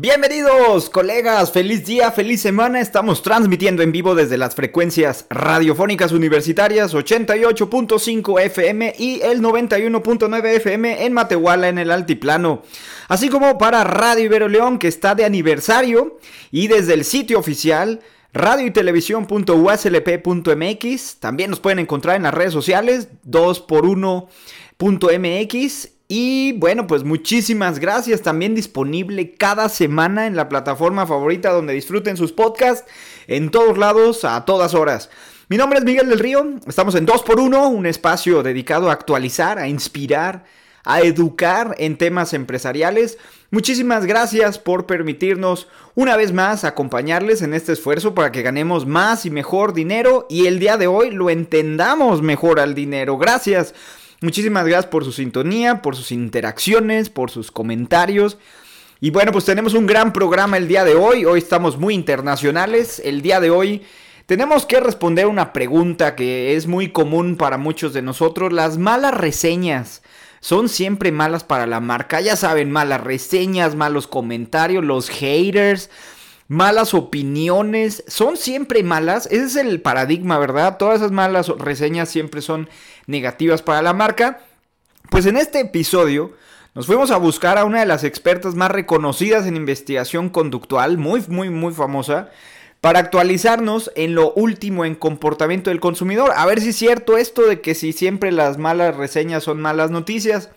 [0.00, 1.50] Bienvenidos, colegas.
[1.50, 2.78] Feliz día, feliz semana.
[2.78, 11.04] Estamos transmitiendo en vivo desde las frecuencias radiofónicas universitarias 88.5 FM y el 91.9 FM
[11.04, 12.62] en Matehuala, en el Altiplano.
[13.08, 16.20] Así como para Radio Ibero León, que está de aniversario.
[16.52, 17.98] Y desde el sitio oficial
[18.32, 21.18] radio y.
[21.18, 28.22] También nos pueden encontrar en las redes sociales 2x1.mx y bueno, pues muchísimas gracias.
[28.22, 32.90] También disponible cada semana en la plataforma favorita donde disfruten sus podcasts.
[33.26, 35.10] En todos lados, a todas horas.
[35.50, 36.46] Mi nombre es Miguel del Río.
[36.66, 40.44] Estamos en 2x1, un espacio dedicado a actualizar, a inspirar,
[40.82, 43.18] a educar en temas empresariales.
[43.50, 49.26] Muchísimas gracias por permitirnos una vez más acompañarles en este esfuerzo para que ganemos más
[49.26, 53.18] y mejor dinero y el día de hoy lo entendamos mejor al dinero.
[53.18, 53.74] Gracias
[54.20, 58.36] Muchísimas gracias por su sintonía, por sus interacciones, por sus comentarios.
[59.00, 61.24] Y bueno, pues tenemos un gran programa el día de hoy.
[61.24, 63.00] Hoy estamos muy internacionales.
[63.04, 63.82] El día de hoy
[64.26, 68.52] tenemos que responder una pregunta que es muy común para muchos de nosotros.
[68.52, 70.02] Las malas reseñas
[70.40, 72.20] son siempre malas para la marca.
[72.20, 75.90] Ya saben, malas reseñas, malos comentarios, los haters
[76.48, 79.26] malas opiniones, son siempre malas.
[79.26, 80.78] Ese es el paradigma, ¿verdad?
[80.78, 82.68] Todas esas malas reseñas siempre son
[83.08, 84.38] negativas para la marca.
[85.10, 86.32] Pues en este episodio
[86.74, 91.24] nos fuimos a buscar a una de las expertas más reconocidas en investigación conductual, muy,
[91.26, 92.30] muy, muy famosa,
[92.80, 96.30] para actualizarnos en lo último en comportamiento del consumidor.
[96.36, 99.90] A ver si es cierto esto de que si siempre las malas reseñas son malas
[99.90, 100.50] noticias.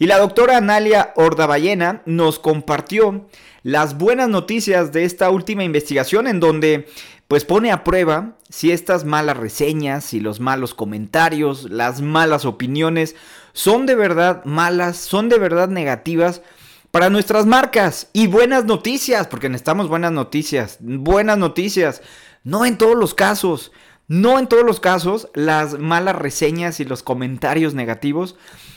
[0.00, 3.28] Y la doctora Analia Ordaballena nos compartió
[3.62, 6.88] las buenas noticias de esta última investigación en donde
[7.30, 13.14] pues pone a prueba si estas malas reseñas, si los malos comentarios, las malas opiniones
[13.52, 16.42] son de verdad malas, son de verdad negativas
[16.90, 22.02] para nuestras marcas y buenas noticias, porque necesitamos buenas noticias, buenas noticias,
[22.42, 23.70] no en todos los casos,
[24.08, 28.34] no en todos los casos las malas reseñas y los comentarios negativos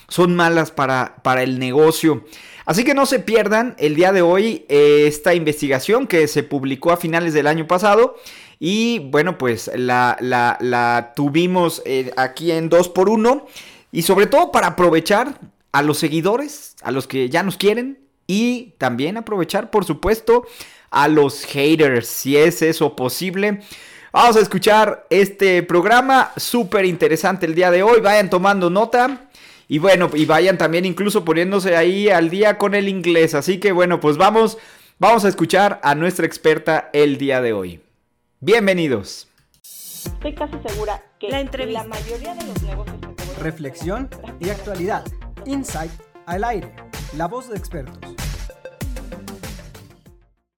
[0.09, 2.23] son malas para, para el negocio.
[2.65, 6.91] Así que no se pierdan el día de hoy eh, esta investigación que se publicó
[6.91, 8.15] a finales del año pasado.
[8.65, 13.43] Y bueno, pues la, tuvimos eh, aquí en 2x1.
[13.91, 15.37] Y sobre todo para aprovechar
[15.73, 17.99] a los seguidores, a los que ya nos quieren.
[18.25, 20.45] Y también aprovechar, por supuesto,
[20.91, 23.59] a los haters, si es eso posible.
[24.13, 27.99] Vamos a escuchar este programa súper interesante el día de hoy.
[27.99, 29.27] Vayan tomando nota.
[29.67, 33.35] Y bueno, y vayan también incluso poniéndose ahí al día con el inglés.
[33.35, 34.57] Así que bueno, pues vamos,
[34.99, 37.82] vamos a escuchar a nuestra experta el día de hoy.
[38.45, 39.29] Bienvenidos.
[39.61, 41.83] Estoy casi segura que la, entrevista.
[41.83, 42.97] la mayoría de los negocios...
[43.39, 44.09] Reflexión
[44.41, 45.05] y actualidad.
[45.45, 45.91] Insight
[46.25, 46.75] al aire.
[47.15, 47.99] La voz de expertos.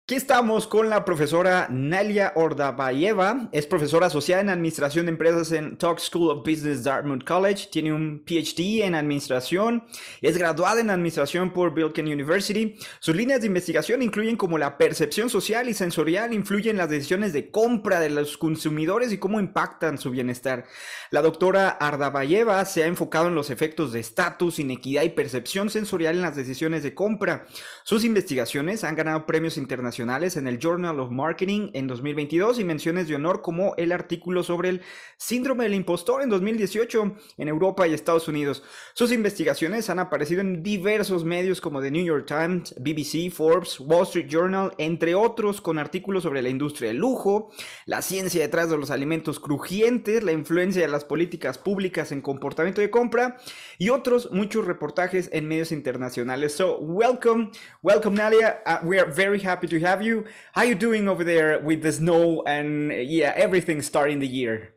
[0.07, 3.49] Aquí estamos con la profesora Nalia Ordabayeva.
[3.51, 7.69] Es profesora asociada en Administración de Empresas en Talk School of Business Dartmouth College.
[7.71, 9.83] Tiene un PhD en Administración.
[10.21, 12.77] Es graduada en Administración por Bilken University.
[12.99, 17.33] Sus líneas de investigación incluyen cómo la percepción social y sensorial influyen en las decisiones
[17.33, 20.65] de compra de los consumidores y cómo impactan su bienestar.
[21.09, 26.17] La doctora Ardabayeva se ha enfocado en los efectos de estatus, inequidad y percepción sensorial
[26.17, 27.47] en las decisiones de compra.
[27.83, 33.07] Sus investigaciones han ganado premios internacionales en el Journal of Marketing en 2022 y menciones
[33.07, 34.81] de honor como el artículo sobre el
[35.15, 38.61] síndrome del impostor en 2018 en Europa y Estados Unidos.
[38.93, 44.03] Sus investigaciones han aparecido en diversos medios como The New York Times, BBC, Forbes, Wall
[44.03, 47.51] Street Journal, entre otros con artículos sobre la industria del lujo,
[47.85, 52.81] la ciencia detrás de los alimentos crujientes, la influencia de las políticas públicas en comportamiento
[52.81, 53.37] de compra
[53.77, 56.53] y otros muchos reportajes en medios internacionales.
[56.53, 57.51] So, welcome,
[57.81, 58.61] welcome Nadia.
[58.65, 60.25] Uh, we are very happy to have you.
[60.53, 64.73] How you doing over there with the snow and yeah, everything starting the year?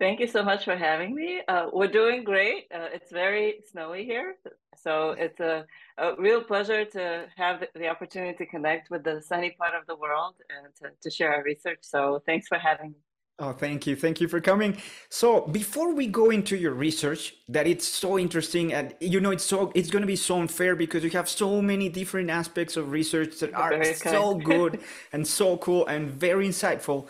[0.00, 1.42] Thank you so much for having me.
[1.46, 2.64] Uh, we're doing great.
[2.74, 4.36] Uh, it's very snowy here,
[4.74, 5.66] so it's a,
[5.98, 9.96] a, real pleasure to have the opportunity to connect with the sunny part of the
[9.96, 11.80] world and to, to share our research.
[11.82, 12.96] So thanks for having me.
[13.42, 13.96] Oh, thank you.
[13.96, 14.76] Thank you for coming.
[15.08, 19.44] So, before we go into your research, that it's so interesting and you know it's
[19.44, 22.92] so it's going to be so unfair because you have so many different aspects of
[22.92, 24.80] research that are so good
[25.14, 27.08] and so cool and very insightful.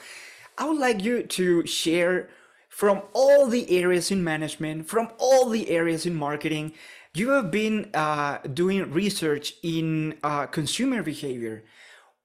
[0.57, 2.31] I would like you to share
[2.69, 6.73] from all the areas in management, from all the areas in marketing,
[7.13, 11.65] you have been uh, doing research in uh, consumer behavior.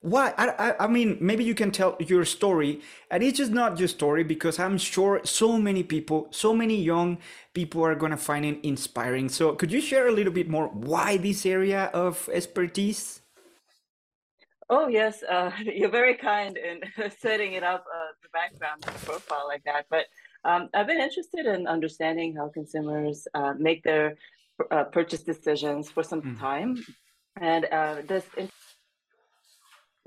[0.00, 0.32] Why?
[0.36, 3.88] I, I, I mean, maybe you can tell your story, and it's just not your
[3.88, 7.18] story because I'm sure so many people, so many young
[7.54, 9.28] people are gonna find it inspiring.
[9.28, 13.20] So, could you share a little bit more why this area of expertise?
[14.68, 16.82] Oh yes, uh, you're very kind in
[17.18, 19.86] setting it up, uh, the background profile like that.
[19.90, 20.06] But
[20.44, 24.16] um, I've been interested in understanding how consumers uh, make their
[24.70, 26.38] uh, purchase decisions for some Mm.
[26.38, 26.76] time,
[27.40, 28.24] and uh, this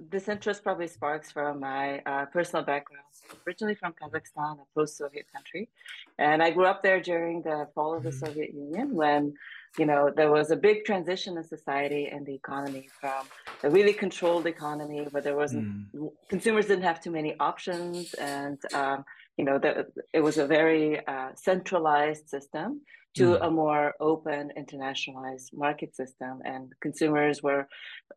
[0.09, 3.03] this interest probably sparks from my uh, personal background.
[3.45, 5.69] Originally from Kazakhstan, a post-Soviet country,
[6.17, 9.33] and I grew up there during the fall of the Soviet Union when
[9.77, 13.27] you know there was a big transition in society and the economy from
[13.63, 16.11] a really controlled economy where there wasn't Mm.
[16.27, 19.05] consumers didn't have too many options and um,
[19.37, 19.71] you know the,
[20.13, 22.81] it was a very uh, centralized system
[23.15, 23.47] to Mm.
[23.47, 27.67] a more open internationalized market system and consumers were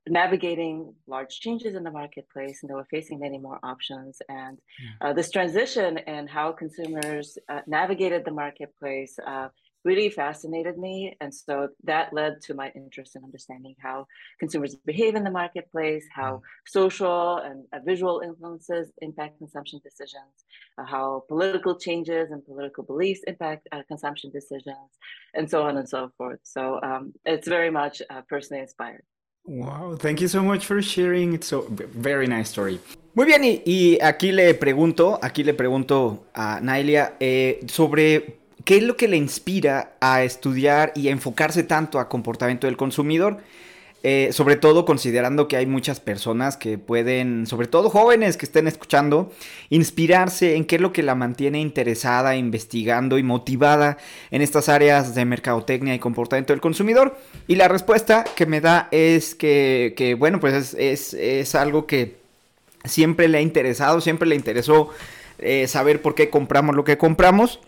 [0.06, 4.58] navigating large changes in the marketplace and they were facing many more options and
[5.00, 9.48] uh, this transition and how consumers uh, navigated the marketplace uh,
[9.84, 11.16] really fascinated me.
[11.20, 14.06] And so that led to my interest in understanding how
[14.38, 20.44] consumers behave in the marketplace, how social and uh, visual influences impact consumption decisions,
[20.78, 24.90] uh, how political changes and political beliefs impact uh, consumption decisions,
[25.34, 26.40] and so on and so forth.
[26.42, 29.02] So um, it's very much uh, personally inspired.
[29.44, 31.34] Wow, thank you so much for sharing.
[31.34, 32.78] It's so very nice story.
[33.14, 38.76] Muy bien, y, y aquí le pregunto, aquí le pregunto a Nailia eh, sobre qué
[38.76, 43.38] es lo que le inspira a estudiar y a enfocarse tanto a comportamiento del consumidor.
[44.04, 48.66] Eh, sobre todo considerando que hay muchas personas que pueden, sobre todo jóvenes que estén
[48.66, 49.32] escuchando,
[49.70, 53.98] inspirarse en qué es lo que la mantiene interesada, investigando y motivada
[54.32, 57.16] en estas áreas de mercadotecnia y comportamiento del consumidor.
[57.46, 61.86] Y la respuesta que me da es que, que, bueno, pues es, es, es algo
[61.86, 62.16] que
[62.84, 64.90] siempre le ha interesado, siempre le interesó
[65.38, 67.60] eh, saber por qué compramos lo que compramos.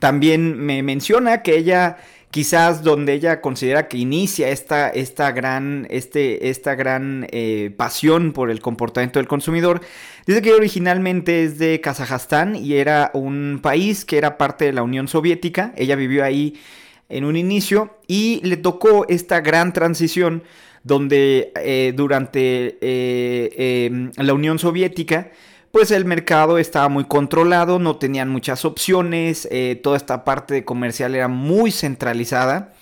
[0.00, 1.96] También me menciona que ella
[2.30, 8.50] quizás donde ella considera que inicia esta, esta gran, este, esta gran eh, pasión por
[8.50, 9.80] el comportamiento del consumidor.
[10.26, 14.82] Dice que originalmente es de Kazajstán y era un país que era parte de la
[14.82, 15.72] Unión Soviética.
[15.76, 16.60] Ella vivió ahí
[17.08, 20.42] en un inicio y le tocó esta gran transición
[20.84, 25.30] donde eh, durante eh, la Unión Soviética
[25.72, 31.14] pues el mercado estaba muy controlado, no tenían muchas opciones, eh, toda esta parte comercial
[31.14, 32.72] era muy centralizada,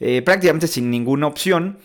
[0.00, 1.78] eh, prácticamente sin ninguna opción.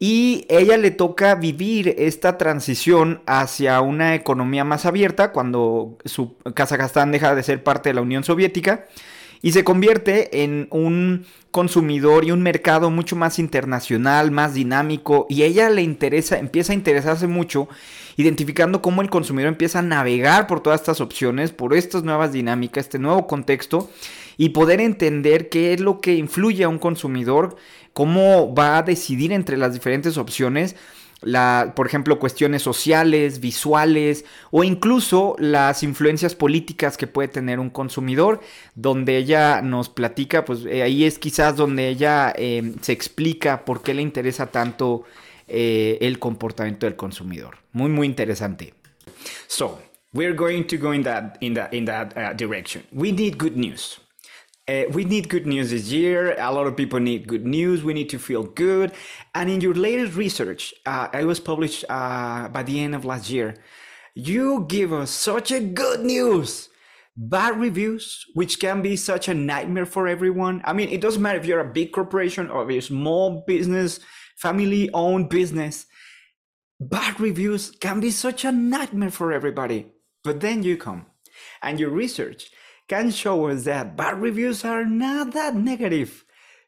[0.00, 7.10] Y ella le toca vivir esta transición hacia una economía más abierta cuando su Kazajstán
[7.10, 8.86] deja de ser parte de la Unión Soviética
[9.42, 15.42] y se convierte en un consumidor y un mercado mucho más internacional, más dinámico y
[15.42, 17.68] ella le interesa, empieza a interesarse mucho
[18.16, 22.86] identificando cómo el consumidor empieza a navegar por todas estas opciones, por estas nuevas dinámicas,
[22.86, 23.90] este nuevo contexto
[24.36, 27.56] y poder entender qué es lo que influye a un consumidor,
[27.92, 30.76] cómo va a decidir entre las diferentes opciones
[31.22, 37.70] la, por ejemplo, cuestiones sociales, visuales o incluso las influencias políticas que puede tener un
[37.70, 38.40] consumidor,
[38.74, 43.82] donde ella nos platica, pues eh, ahí es quizás donde ella eh, se explica por
[43.82, 45.04] qué le interesa tanto
[45.48, 47.56] eh, el comportamiento del consumidor.
[47.72, 48.74] Muy, muy interesante.
[49.46, 49.80] So,
[50.12, 52.84] we're going to go in that, in that, in that uh, direction.
[52.92, 54.00] We need good news.
[54.68, 56.34] Uh, we need good news this year.
[56.38, 57.82] A lot of people need good news.
[57.82, 58.92] We need to feel good.
[59.34, 63.30] And in your latest research, uh, it was published uh, by the end of last
[63.30, 63.54] year.
[64.14, 66.68] You give us such a good news.
[67.16, 70.60] Bad reviews, which can be such a nightmare for everyone.
[70.64, 74.00] I mean, it doesn't matter if you're a big corporation or a small business,
[74.36, 75.86] family owned business.
[76.78, 79.86] Bad reviews can be such a nightmare for everybody.
[80.22, 81.06] But then you come
[81.62, 82.50] and your research
[82.88, 86.24] can show us that bad reviews are not that negative.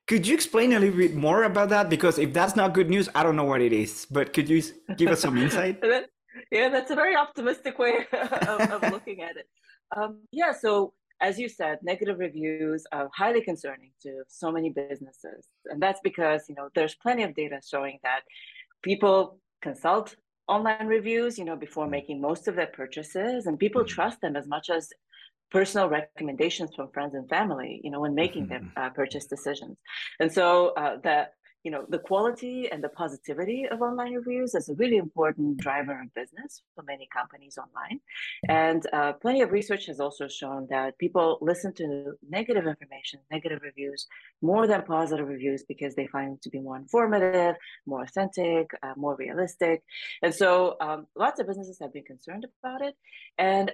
[0.07, 1.89] Could you explain a little bit more about that?
[1.89, 4.07] Because if that's not good news, I don't know what it is.
[4.11, 4.63] But could you
[4.97, 5.83] give us some insight?
[6.51, 9.47] Yeah, that's a very optimistic way of, of looking at it.
[9.97, 15.47] Um, yeah, so as you said, negative reviews are highly concerning to so many businesses,
[15.67, 18.21] and that's because you know there's plenty of data showing that
[18.83, 20.17] people consult
[20.49, 24.47] online reviews, you know, before making most of their purchases, and people trust them as
[24.47, 24.89] much as
[25.51, 29.77] personal recommendations from friends and family, you know, when making their uh, purchase decisions.
[30.19, 34.69] And so uh, that you know the quality and the positivity of online reviews is
[34.69, 38.01] a really important driver of business for many companies online.
[38.49, 43.61] And uh, plenty of research has also shown that people listen to negative information negative
[43.63, 44.07] reviews
[44.41, 48.95] more than positive reviews because they find it to be more informative more authentic uh,
[48.97, 49.83] more realistic.
[50.23, 52.95] And so um, lots of businesses have been concerned about it.
[53.37, 53.73] And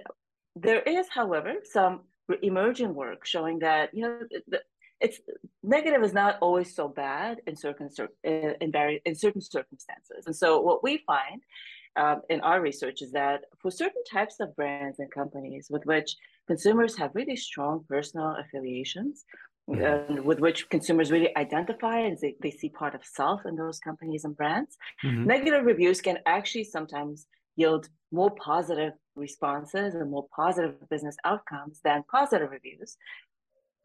[0.61, 2.01] there is however some
[2.41, 4.61] emerging work showing that you know the,
[4.99, 5.19] it's
[5.63, 7.89] negative is not always so bad in certain
[8.23, 10.25] in very in certain circumstances.
[10.25, 11.41] And so what we find
[11.95, 16.15] um, in our research is that for certain types of brands and companies with which
[16.47, 19.25] consumers have really strong personal affiliations,
[19.69, 19.81] mm-hmm.
[19.81, 23.79] and with which consumers really identify and they, they see part of self in those
[23.79, 25.25] companies and brands, mm-hmm.
[25.25, 32.03] negative reviews can actually sometimes yield more positive responses and more positive business outcomes than
[32.09, 32.97] positive reviews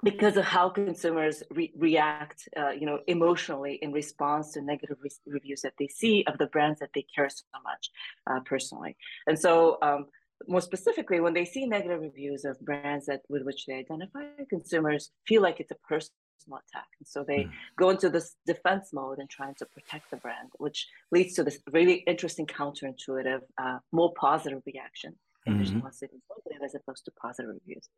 [0.05, 5.11] because of how consumers re- react, uh, you know, emotionally in response to negative re-
[5.27, 7.91] reviews that they see of the brands that they care so much
[8.29, 8.97] uh, personally.
[9.27, 10.07] And so, um,
[10.49, 15.11] more specifically, when they see negative reviews of brands that with which they identify, consumers
[15.27, 16.17] feel like it's a personal
[16.49, 17.51] attack, and so they mm.
[17.77, 21.59] go into this defense mode and trying to protect the brand, which leads to this
[21.73, 25.15] really interesting counterintuitive, uh, more positive reaction
[25.47, 25.61] mm-hmm.
[25.61, 27.89] response to negative as opposed to positive reviews.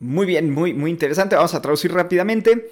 [0.00, 1.36] Muy bien, muy, muy interesante.
[1.36, 2.70] Vamos a traducir rápidamente.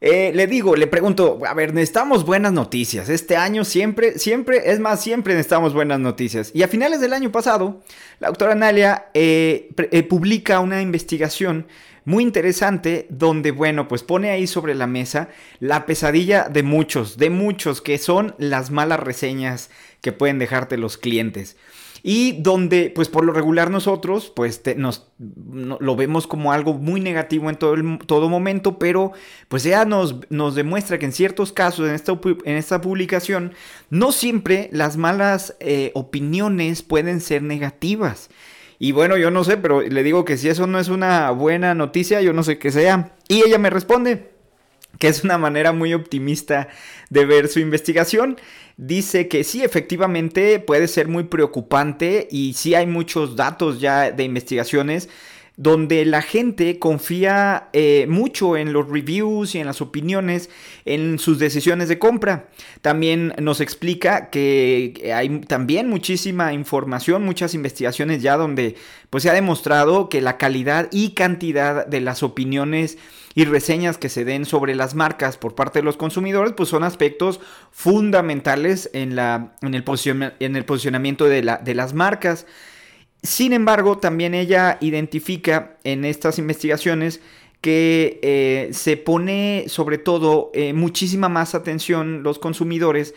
[0.00, 3.08] Eh, le digo, le pregunto, a ver, necesitamos buenas noticias.
[3.08, 6.50] Este año siempre, siempre, es más, siempre necesitamos buenas noticias.
[6.54, 7.80] Y a finales del año pasado,
[8.20, 11.66] la doctora Nalia eh, eh, publica una investigación
[12.04, 17.30] muy interesante donde, bueno, pues pone ahí sobre la mesa la pesadilla de muchos, de
[17.30, 19.70] muchos, que son las malas reseñas
[20.02, 21.56] que pueden dejarte los clientes
[22.08, 27.50] y donde pues por lo regular nosotros pues nos lo vemos como algo muy negativo
[27.50, 27.74] en todo,
[28.06, 29.10] todo momento, pero
[29.48, 33.54] pues ya nos, nos demuestra que en ciertos casos en esta, en esta publicación
[33.90, 38.30] no siempre las malas eh, opiniones pueden ser negativas.
[38.78, 41.74] Y bueno, yo no sé, pero le digo que si eso no es una buena
[41.74, 43.16] noticia, yo no sé qué sea.
[43.26, 44.35] Y ella me responde
[44.98, 46.68] que es una manera muy optimista
[47.10, 48.36] de ver su investigación
[48.76, 54.24] dice que sí, efectivamente puede ser muy preocupante y sí hay muchos datos ya de
[54.24, 55.08] investigaciones
[55.58, 60.50] donde la gente confía eh, mucho en los reviews y en las opiniones
[60.84, 62.50] en sus decisiones de compra.
[62.82, 68.76] También nos explica que hay también muchísima información, muchas investigaciones ya donde
[69.08, 72.98] pues se ha demostrado que la calidad y cantidad de las opiniones
[73.36, 76.82] y reseñas que se den sobre las marcas por parte de los consumidores, pues son
[76.82, 77.38] aspectos
[77.70, 79.84] fundamentales en, la, en, el,
[80.40, 82.46] en el posicionamiento de, la, de las marcas.
[83.22, 87.20] Sin embargo, también ella identifica en estas investigaciones
[87.60, 93.14] que eh, se pone sobre todo eh, muchísima más atención los consumidores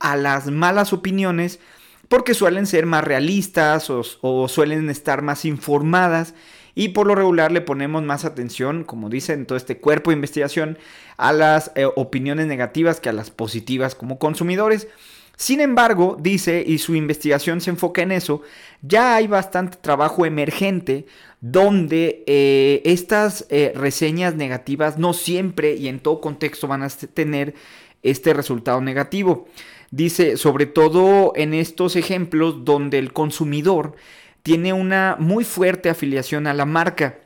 [0.00, 1.60] a las malas opiniones
[2.08, 6.34] porque suelen ser más realistas o, o suelen estar más informadas
[6.74, 10.16] y por lo regular le ponemos más atención, como dice en todo este cuerpo de
[10.16, 10.78] investigación,
[11.16, 14.88] a las eh, opiniones negativas que a las positivas como consumidores.
[15.36, 18.42] Sin embargo, dice, y su investigación se enfoca en eso,
[18.82, 21.06] ya hay bastante trabajo emergente
[21.40, 27.54] donde eh, estas eh, reseñas negativas no siempre y en todo contexto van a tener
[28.02, 29.48] este resultado negativo.
[29.90, 33.94] Dice, sobre todo en estos ejemplos donde el consumidor
[34.42, 37.18] tiene una muy fuerte afiliación a la marca,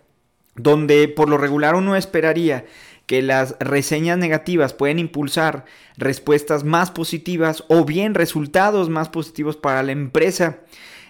[0.55, 2.65] donde por lo regular uno esperaría
[3.07, 5.65] que las reseñas negativas pueden impulsar
[5.97, 10.59] respuestas más positivas o bien resultados más positivos para la empresa.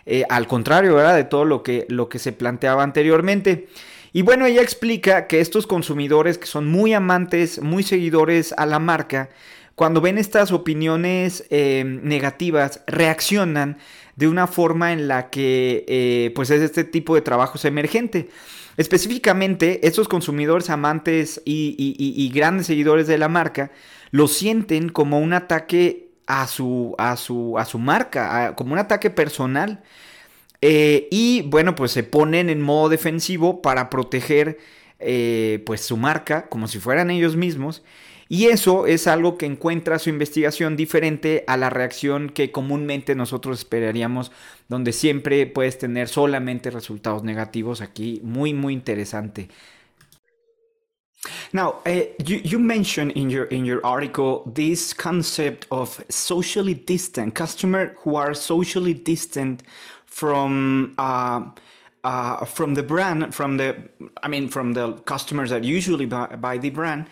[0.04, 1.16] Eh, al contrario, ¿verdad?
[1.16, 3.68] De todo lo que, lo que se planteaba anteriormente.
[4.12, 8.78] Y bueno, ella explica que estos consumidores que son muy amantes, muy seguidores a la
[8.78, 9.30] marca,
[9.74, 13.78] cuando ven estas opiniones eh, negativas, reaccionan
[14.16, 18.28] de una forma en la que eh, pues es este tipo de trabajo emergente.
[18.76, 23.70] Específicamente, estos consumidores amantes y, grandes seguidores de la marca
[24.10, 29.10] lo sienten como un ataque a su, a su, a su marca, como un ataque
[29.10, 29.82] personal.
[30.60, 34.58] Eh, y bueno, pues se ponen en modo defensivo para proteger
[34.98, 37.82] eh, pues su marca como si fueran ellos mismos.
[38.28, 43.58] Y eso es algo que encuentra su investigación diferente a la reacción que comúnmente nosotros
[43.58, 44.32] esperaríamos,
[44.68, 48.20] donde siempre puedes tener solamente resultados negativos aquí.
[48.24, 49.48] Muy, muy interesante.
[51.52, 57.34] Now, uh, you, you mentioned in your in your article this concept of socially distant
[57.34, 59.62] customer who are socially distant
[60.06, 61.42] from uh,
[62.04, 63.76] uh, from the brand, from the
[64.22, 67.06] I mean from the customers that usually buy, buy the brand,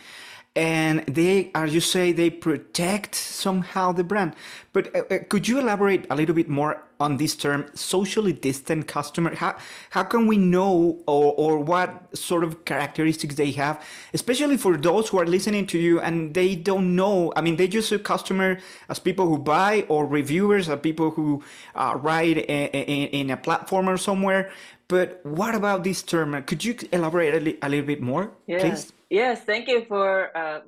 [0.56, 4.34] and they are you say they protect somehow the brand.
[4.73, 8.87] But uh, uh, could you elaborate a little bit more on this term socially distant
[8.87, 9.34] customer?
[9.34, 9.56] How
[9.90, 15.08] how can we know or, or what sort of characteristics they have especially for those
[15.08, 17.32] who are listening to you and they don't know?
[17.34, 18.58] I mean they just a customer
[18.88, 21.42] as people who buy or reviewers as people who
[21.75, 24.52] uh, write in, in, in a platform or somewhere.
[24.87, 26.40] But what about this term?
[26.44, 28.61] Could you elaborate a, li- a little bit more yeah.
[28.61, 30.61] please Yes, thank you for uh,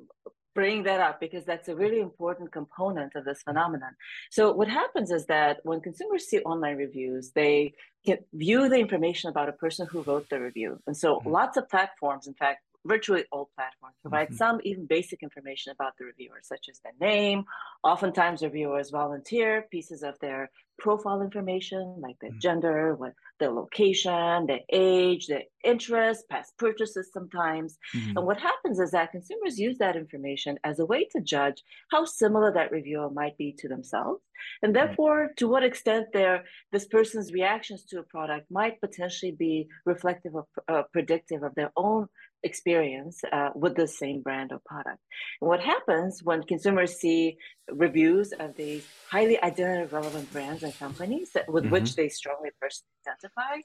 [0.55, 3.93] bringing that up because that's a really important component of this phenomenon.
[4.31, 7.73] So, what happens is that when consumers see online reviews, they
[8.05, 10.79] can view the information about a person who wrote the review.
[10.87, 11.29] And so, mm-hmm.
[11.29, 14.43] lots of platforms, in fact, virtually all platforms provide mm-hmm.
[14.43, 17.43] some even basic information about the reviewer, such as their name.
[17.83, 20.49] Oftentimes, reviewers volunteer pieces of their
[20.79, 22.47] profile information like their mm-hmm.
[22.47, 27.77] gender, what their location, their age, their interests, past purchases sometimes.
[27.95, 28.17] Mm-hmm.
[28.17, 32.05] And what happens is that consumers use that information as a way to judge how
[32.05, 34.21] similar that reviewer might be to themselves.
[34.61, 35.37] And therefore, right.
[35.37, 40.45] to what extent their this person's reactions to a product might potentially be reflective of
[40.67, 42.07] uh, predictive of their own
[42.51, 45.01] experience uh, with the same brand or product.
[45.39, 47.37] And what happens when consumers see
[47.85, 51.73] reviews of these highly identity relevant brands and companies that, with mm-hmm.
[51.73, 53.55] which they strongly personally identify,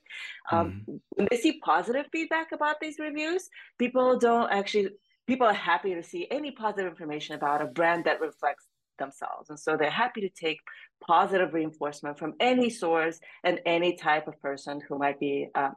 [0.53, 0.97] um, mm-hmm.
[1.15, 3.43] when they see positive feedback about these reviews,
[3.79, 4.89] people don't actually,
[5.31, 8.67] people are happy to see any positive information about a brand that reflects
[8.99, 9.51] themselves.
[9.51, 10.61] And so they're happy to take
[11.07, 15.71] positive reinforcement from any source and any type of person who might be uh,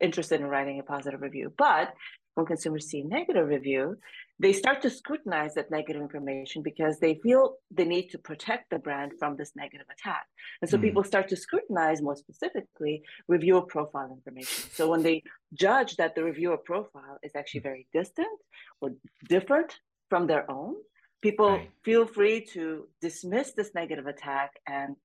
[0.00, 1.52] interested in writing a positive review.
[1.56, 1.94] But
[2.34, 3.96] when consumers see negative review,
[4.40, 8.78] they start to scrutinize that negative information because they feel the need to protect the
[8.78, 10.26] brand from this negative attack.
[10.60, 10.82] And so mm.
[10.82, 14.70] people start to scrutinize more specifically reviewer profile information.
[14.72, 15.22] So when they
[15.54, 17.70] judge that the reviewer profile is actually mm.
[17.70, 18.38] very distant
[18.80, 18.90] or
[19.28, 19.78] different
[20.10, 20.74] from their own,
[21.22, 21.70] people right.
[21.84, 24.96] feel free to dismiss this negative attack and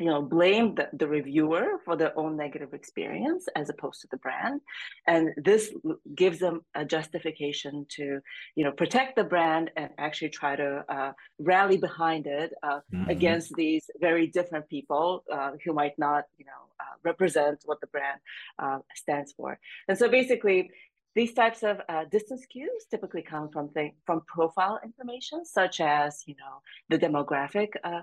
[0.00, 4.16] you know blame the, the reviewer for their own negative experience as opposed to the
[4.16, 4.60] brand
[5.06, 5.72] and this
[6.14, 8.20] gives them a justification to
[8.56, 13.10] you know protect the brand and actually try to uh, rally behind it uh, mm-hmm.
[13.10, 17.86] against these very different people uh, who might not you know uh, represent what the
[17.88, 18.18] brand
[18.58, 20.70] uh, stands for and so basically
[21.14, 26.22] these types of uh, distance cues typically come from th- from profile information, such as
[26.26, 28.02] you know the demographic uh,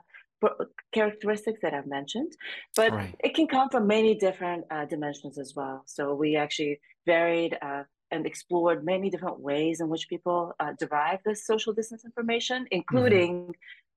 [0.93, 2.31] characteristics that I've mentioned,
[2.75, 3.15] but right.
[3.19, 5.83] it can come from many different uh, dimensions as well.
[5.85, 11.19] So we actually varied uh, and explored many different ways in which people uh, derive
[11.25, 12.79] this social distance information, mm-hmm.
[12.79, 13.51] including, mm-hmm.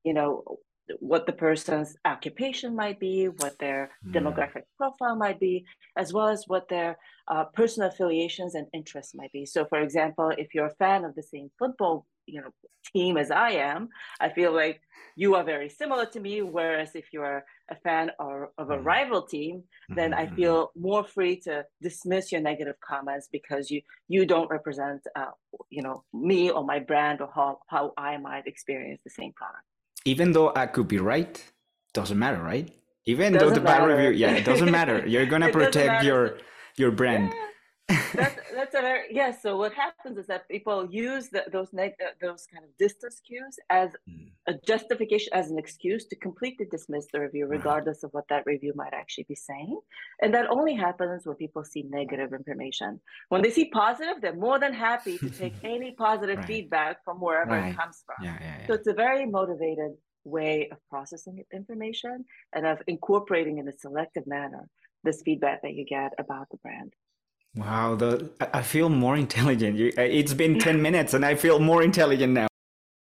[0.05, 0.59] you know,
[0.99, 4.13] what the person's occupation might be, what their mm.
[4.13, 5.65] demographic profile might be,
[5.97, 6.99] as well as what their
[7.29, 9.47] uh, personal affiliations and interests might be.
[9.47, 12.53] So, for example, if you're a fan of the same football you know
[12.93, 13.89] team as I am,
[14.21, 14.81] I feel like
[15.17, 16.43] you are very similar to me.
[16.43, 18.85] Whereas if you're a fan or, of a mm.
[18.85, 20.37] rival team, then I mm-hmm.
[20.37, 25.33] feel more free to dismiss your negative comments because you you don't represent uh,
[25.69, 29.65] you know me or my brand or how how I might experience the same product
[30.05, 31.43] even though I could be right,
[31.93, 32.71] doesn't matter, right?
[33.05, 35.07] Even doesn't though the bad review, yeah, it doesn't matter.
[35.13, 36.39] You're gonna protect your
[36.77, 37.33] your brand.
[37.35, 37.47] Yeah
[38.15, 39.43] that's that's a very yes.
[39.43, 43.21] So what happens is that people use the, those neg- uh, those kind of distance
[43.27, 44.31] cues as mm.
[44.47, 48.73] a justification, as an excuse to completely dismiss the review, regardless of what that review
[48.77, 49.79] might actually be saying.
[50.23, 53.01] And that only happens when people see negative information.
[53.29, 56.47] When they see positive, they're more than happy to take any positive right.
[56.47, 57.73] feedback from wherever right.
[57.73, 58.25] it comes from.
[58.25, 58.67] Yeah, yeah, yeah.
[58.67, 59.93] So it's a very motivated
[60.25, 64.69] way of processing information and of incorporating in a selective manner
[65.05, 66.93] this feedback that you get about the brand.
[67.55, 69.77] Wow, the, I feel more intelligent.
[69.99, 72.47] Uh, it's been 10 minutes and I feel more intelligent now.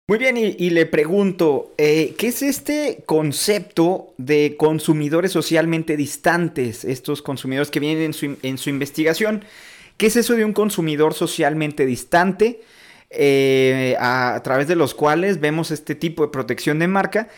[0.09, 6.85] Muy bien, y, le pregunto, eh, ¿qué es este concepto de consumidores socialmente distantes?
[6.85, 9.45] Estos consumidores que vienen en su, investigación.
[9.97, 12.61] ¿Qué es eso de un consumidor socialmente distante?
[13.11, 17.29] Eh, a, través de los cuales vemos este tipo de protección de marca.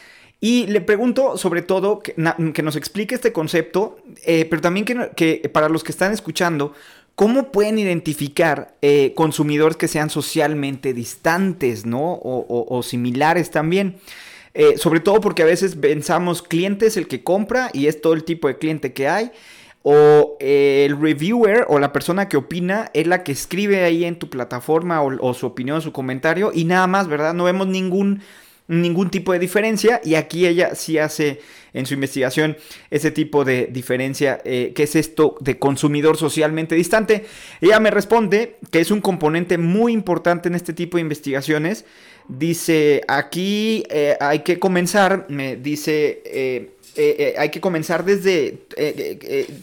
[0.44, 5.68] Y le pregunto sobre todo que, nos explique este concepto, eh, pero también que, para
[5.68, 6.72] los que están escuchando,
[7.14, 12.18] ¿cómo pueden identificar eh, consumidores que sean socialmente distantes, ¿no?
[12.20, 13.98] O, similares también.
[14.54, 18.12] Eh, sobre todo porque a veces pensamos cliente es el que compra y es todo
[18.12, 19.30] el tipo de cliente que hay.
[19.84, 24.28] o el reviewer o la persona que opina es la que escribe ahí en tu
[24.28, 27.32] plataforma o, o su opinión, su comentario y nada más, ¿verdad?
[27.32, 28.22] No vemos ningún
[28.80, 31.40] ningún tipo de diferencia y aquí ella sí hace
[31.74, 32.56] en su investigación
[32.90, 37.24] ese tipo de diferencia, eh, que es esto de consumidor socialmente distante.
[37.60, 41.84] Ella me responde que es un componente muy importante en este tipo de investigaciones.
[42.28, 46.22] Dice, aquí eh, hay que comenzar, me dice...
[46.24, 46.68] Eh,
[47.38, 48.66] hay que comenzar desde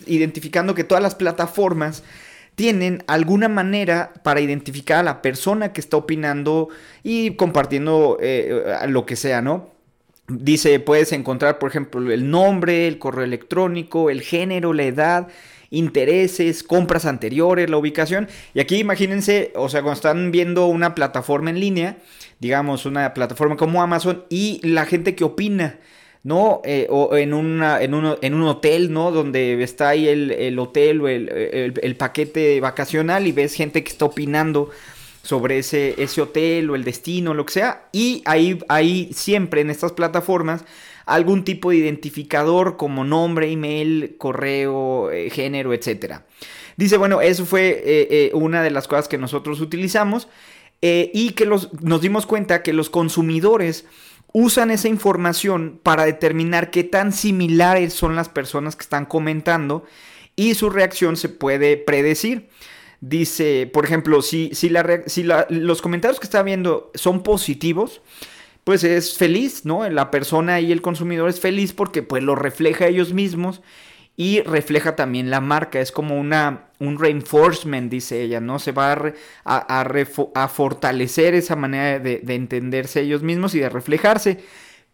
[0.07, 2.01] identificando que todas las plataformas
[2.59, 6.67] tienen alguna manera para identificar a la persona que está opinando
[7.03, 9.69] y compartiendo eh, lo que sea, ¿no?
[10.27, 15.27] Dice, puedes encontrar, por ejemplo, el nombre, el correo electrónico, el género, la edad,
[15.69, 18.27] intereses, compras anteriores, la ubicación.
[18.53, 21.95] Y aquí imagínense, o sea, cuando están viendo una plataforma en línea,
[22.41, 25.79] digamos, una plataforma como Amazon, y la gente que opina.
[26.23, 26.61] ¿No?
[26.65, 29.11] Eh, o en, una, en, en, un hotel, ¿no?
[29.11, 34.69] Donde está ahí el, hotel o el, paquete vacacional y ves gente que está opinando
[35.23, 37.87] sobre ese, ese hotel o el destino, lo que sea.
[37.91, 40.65] Y ahí, ahí siempre en estas plataformas
[41.05, 46.19] algún tipo de identificador como nombre, email, correo, eh, género, etc.
[46.77, 50.27] Dice, bueno, eso fue eh, una de las cosas que nosotros utilizamos
[50.81, 53.85] y que los, nos dimos cuenta que los consumidores
[54.33, 59.85] usan esa información para determinar qué tan similares son las personas que están comentando
[60.35, 62.49] y su reacción se puede predecir.
[63.01, 64.69] Dice, por ejemplo, si, si,
[65.49, 68.01] los comentarios que está viendo son positivos,
[68.63, 69.89] pues es feliz, ¿no?
[69.89, 73.61] La persona y el consumidor es feliz porque pues lo refleja ellos mismos
[74.19, 75.79] y refleja también la marca.
[75.79, 78.59] Es como una, un reinforcement, dice ella, ¿no?
[78.59, 79.13] Se va
[79.45, 79.85] a,
[80.35, 84.39] a, fortalecer esa manera de, entenderse ellos mismos y de reflejarse.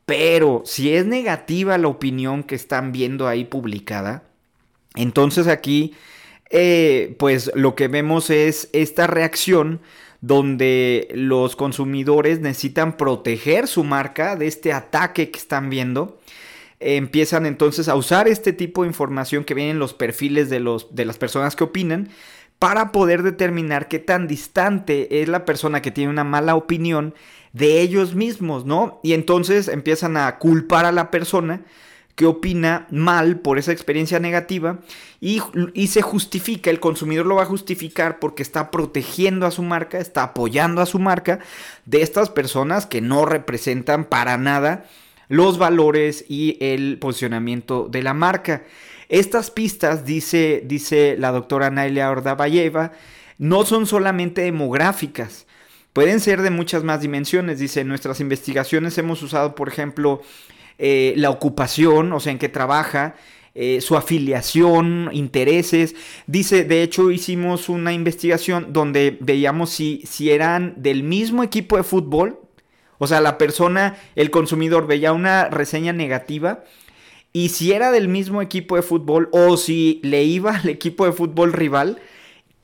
[0.06, 4.22] Pero si es negativa la opinión que están viendo ahí publicada,
[4.94, 5.96] entonces aquí,
[6.52, 9.82] eh, pues lo que vemos es esta reacción
[10.22, 16.20] donde los consumidores necesitan proteger su marca de este ataque que están viendo
[16.80, 20.94] empiezan entonces a usar este tipo de información que viene en los perfiles de, los,
[20.94, 22.10] de las personas que opinan
[22.60, 27.14] para poder determinar qué tan distante es la persona que tiene una mala opinión
[27.54, 29.00] de ellos mismos, ¿no?
[29.04, 31.62] Y entonces empiezan a culpar a la persona
[32.16, 34.80] que opina mal por esa experiencia negativa
[35.20, 35.42] y,
[35.74, 40.00] y, se justifica, el consumidor lo va a justificar porque está protegiendo a su marca,
[40.00, 41.40] está apoyando a su marca
[41.86, 44.86] de estas personas que no representan para nada
[45.28, 48.64] los valores y el posicionamiento de la marca.
[49.10, 52.92] Estas pistas, dice, dice la doctora Nailia Ordabayeva,
[53.38, 55.46] no son solamente demográficas,
[55.94, 57.60] pueden ser de muchas más dimensiones.
[57.60, 60.22] Dice, en nuestras investigaciones hemos usado, por ejemplo,
[60.78, 63.16] eh, la ocupación, o sea, en qué trabaja,
[63.54, 65.96] eh, su afiliación, intereses.
[66.28, 71.84] Dice, de hecho hicimos una investigación donde veíamos si, si eran del mismo equipo de
[71.84, 72.40] fútbol,
[72.98, 76.64] o sea, la persona, el consumidor veía una reseña negativa
[77.34, 81.12] y si era del mismo equipo de fútbol o si le iba al equipo de
[81.12, 82.00] fútbol rival,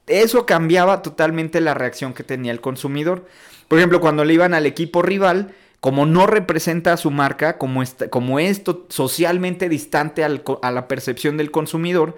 [0.07, 3.25] eso cambiaba totalmente la reacción que tenía el consumidor.
[3.67, 8.39] Por ejemplo, cuando le iban al equipo rival, como no representa a su marca, como,
[8.39, 12.17] esto socialmente distante a la percepción del consumidor,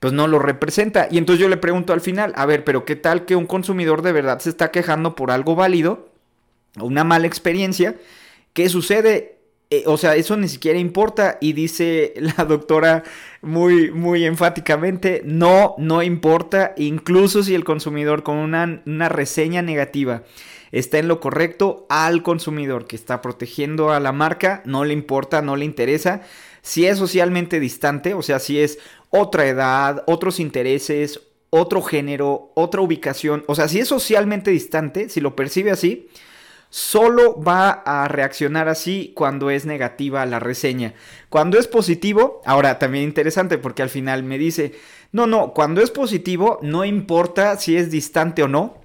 [0.00, 1.08] pues no lo representa.
[1.10, 4.02] Y entonces yo le pregunto al final, a ver, pero ¿qué tal que un consumidor
[4.02, 6.10] de verdad se está quejando por algo válido?
[6.80, 7.96] Una mala experiencia,
[8.52, 9.38] ¿qué sucede?
[9.70, 13.02] Eh, o sea, eso ni siquiera importa y dice la doctora
[13.42, 20.22] muy, muy enfáticamente, no, no importa, incluso si el consumidor con una, una reseña negativa
[20.70, 25.40] está en lo correcto al consumidor que está protegiendo a la marca, no le importa,
[25.40, 26.22] no le interesa.
[26.62, 28.78] Si es socialmente distante, o sea, si es
[29.10, 35.20] otra edad, otros intereses, otro género, otra ubicación, o sea, si es socialmente distante, si
[35.20, 36.08] lo percibe así,
[36.74, 40.94] solo va a reaccionar así cuando es negativa la reseña.
[41.28, 44.74] Cuando es positivo, ahora también interesante porque al final me dice,
[45.12, 48.82] no, no, cuando es positivo no importa si es distante o no.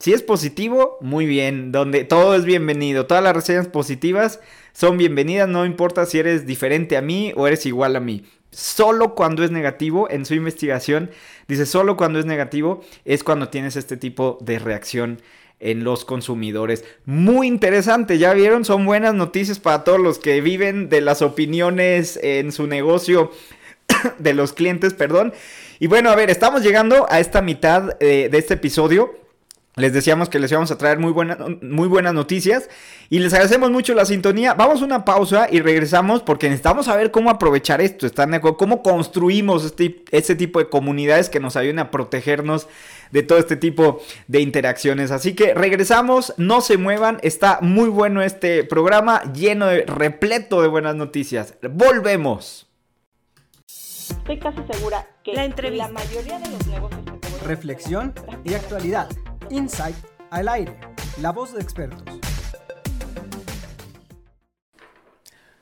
[0.00, 4.40] Si es positivo, muy bien, donde todo es bienvenido, todas las reseñas positivas
[4.72, 8.24] son bienvenidas, no importa si eres diferente a mí o eres igual a mí.
[8.50, 11.12] Solo cuando es negativo, en su investigación,
[11.46, 15.20] dice, solo cuando es negativo es cuando tienes este tipo de reacción
[15.64, 16.84] en los consumidores.
[17.06, 22.20] Muy interesante, ya vieron, son buenas noticias para todos los que viven de las opiniones
[22.22, 23.32] en su negocio,
[24.18, 25.32] de los clientes, perdón.
[25.80, 29.23] Y bueno, a ver, estamos llegando a esta mitad eh, de este episodio.
[29.76, 32.70] Les decíamos que les íbamos a traer muy, buena, muy buenas noticias
[33.10, 34.54] y les agradecemos mucho la sintonía.
[34.54, 38.56] Vamos a una pausa y regresamos porque necesitamos saber cómo aprovechar esto, ¿están de acuerdo?
[38.56, 42.68] Cómo construimos este, este tipo de comunidades que nos ayuden a protegernos
[43.10, 45.10] de todo este tipo de interacciones.
[45.10, 50.68] Así que regresamos, no se muevan, está muy bueno este programa, lleno de, repleto de
[50.68, 51.54] buenas noticias.
[51.68, 52.68] Volvemos.
[53.66, 55.88] Estoy casi segura que La la, entrevista.
[55.88, 57.00] mayoría de los negocios
[57.44, 59.08] Reflexión y actualidad.
[59.54, 59.94] Insight
[60.30, 60.76] al aire.
[61.22, 62.02] La voz de expertos.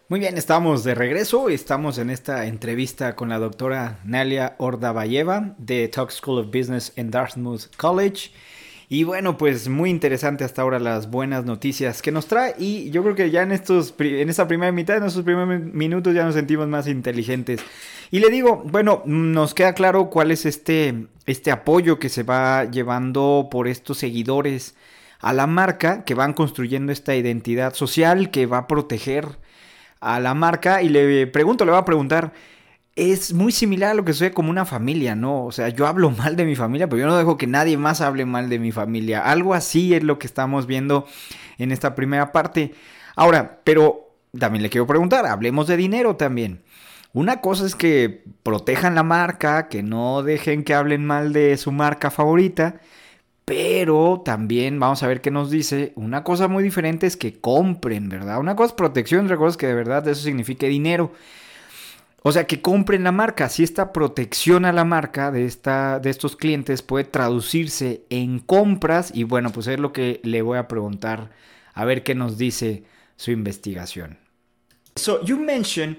[0.08, 1.50] Muy bien, estamos de regreso.
[1.50, 7.10] Estamos en esta entrevista con la doctora Nalia Ordabayeva de Talk School of Business en
[7.10, 8.30] Dartmouth College.
[8.88, 12.54] Y bueno, pues muy interesante hasta ahora las buenas noticias que nos trae.
[12.58, 15.70] Y yo creo que ya en, estos, en esta primera mitad, en estos primeros mi-
[15.70, 17.60] minutos, ya nos sentimos más inteligentes.
[18.12, 22.66] Y le digo, bueno, nos queda claro cuál es este, este apoyo que se va
[22.66, 24.76] llevando por estos seguidores
[25.20, 29.38] a la marca, que van construyendo esta identidad social que va a proteger
[30.00, 32.34] a la marca y le pregunto, le voy a preguntar,
[32.96, 35.46] es muy similar a lo que sucede como una familia, ¿no?
[35.46, 38.02] O sea, yo hablo mal de mi familia, pero yo no dejo que nadie más
[38.02, 39.22] hable mal de mi familia.
[39.22, 41.06] Algo así es lo que estamos viendo
[41.56, 42.74] en esta primera parte.
[43.16, 46.62] Ahora, pero también le quiero preguntar, hablemos de dinero también.
[47.14, 51.70] Una cosa es que protejan la marca, que no dejen que hablen mal de su
[51.70, 52.80] marca favorita.
[53.44, 55.92] Pero también vamos a ver qué nos dice.
[55.96, 58.38] Una cosa muy diferente es que compren, ¿verdad?
[58.38, 61.12] Una cosa es protección, otra cosa es que de verdad eso signifique dinero.
[62.22, 63.48] O sea, que compren la marca.
[63.48, 69.10] Si esta protección a la marca de, esta, de estos clientes puede traducirse en compras.
[69.12, 71.30] Y bueno, pues es lo que le voy a preguntar.
[71.74, 72.84] A ver qué nos dice
[73.16, 74.18] su investigación.
[74.94, 75.96] So you mentioned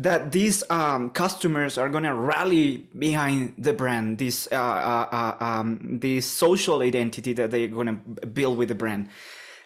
[0.00, 5.08] that these um, customers are going to rally behind the brand, this uh, uh,
[5.40, 9.08] uh, um, this social identity that they're going to build with the brand.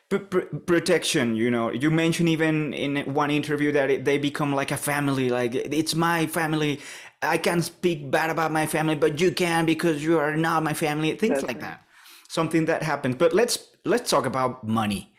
[0.08, 4.54] P- pr- protection, you know, you mentioned even in one interview that it, they become
[4.54, 6.80] like a family, like it's my family.
[7.20, 10.72] I can't speak bad about my family, but you can because you are not my
[10.72, 11.14] family.
[11.14, 11.84] Things like that.
[12.28, 13.16] Something that happens.
[13.16, 15.11] But let's let's talk about money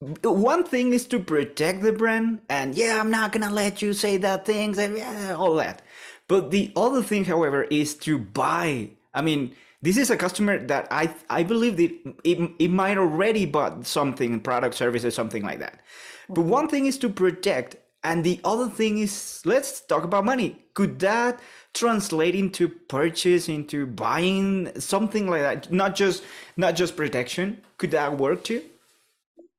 [0.00, 4.16] one thing is to protect the brand and yeah i'm not gonna let you say
[4.16, 5.82] that things and yeah, all that.
[6.28, 8.90] But the other thing however is to buy.
[9.14, 11.92] I mean this is a customer that i i believe that
[12.24, 15.80] it, it might already bought something product services something like that.
[16.28, 20.62] But one thing is to protect and the other thing is let's talk about money.
[20.74, 21.40] Could that
[21.74, 25.72] translate into purchase into buying something like that?
[25.72, 26.22] Not just
[26.56, 27.62] not just protection.
[27.78, 28.62] Could that work too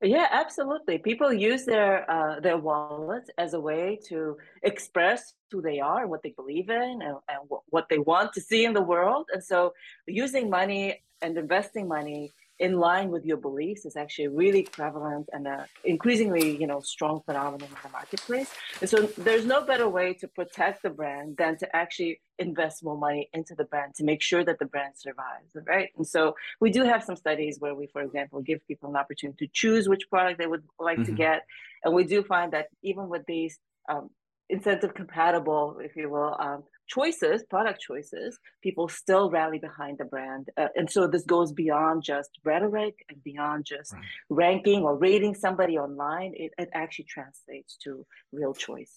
[0.02, 0.98] Yeah, absolutely.
[0.98, 6.24] People use their uh, their wallets as a way to express who they are, what
[6.24, 9.28] they believe in, and, and what they want to see in the world.
[9.34, 9.74] And so,
[10.08, 15.48] using money and investing money in line with your beliefs is actually really prevalent and
[15.48, 18.52] a increasingly, you know, strong phenomenon in the marketplace.
[18.82, 22.98] And so, there's no better way to protect the brand than to actually invest more
[22.98, 25.90] money into the brand to make sure that the brand survives, right?
[25.98, 29.48] And so, we do have some studies where we, for example, give people an opportunity
[29.48, 31.18] to choose which product they would like to Mhm.
[31.18, 31.46] get,
[31.84, 34.10] and we do find that even with these um,
[34.50, 40.50] incentive compatible, if you will, um, choices, product choices, people still rally behind the brand.
[40.58, 44.04] Uh, and so this goes beyond just rhetoric and beyond just Right.
[44.30, 46.32] ranking or rating somebody online.
[46.36, 48.06] It, it actually translates to
[48.40, 48.94] real choice.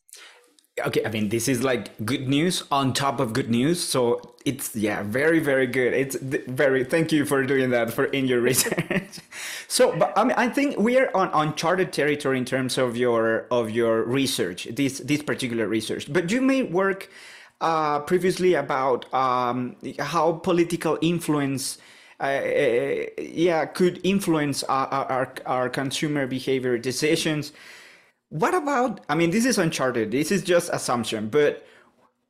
[0.89, 3.99] okay i mean this is like good news on top of good news so
[4.47, 6.17] it's yeah very very good it's
[6.65, 9.21] very thank you for doing that for in your research
[9.69, 13.47] so but i mean i think we are on uncharted territory in terms of your
[13.51, 17.11] of your research this this particular research but you may work
[17.63, 21.79] uh, previously about um, how political influence
[22.21, 27.53] uh, uh, yeah could influence our, our, our consumer behavior decisions
[28.33, 29.05] what about?
[29.11, 30.11] I mean, this is uncharted.
[30.11, 31.67] This is just assumption, but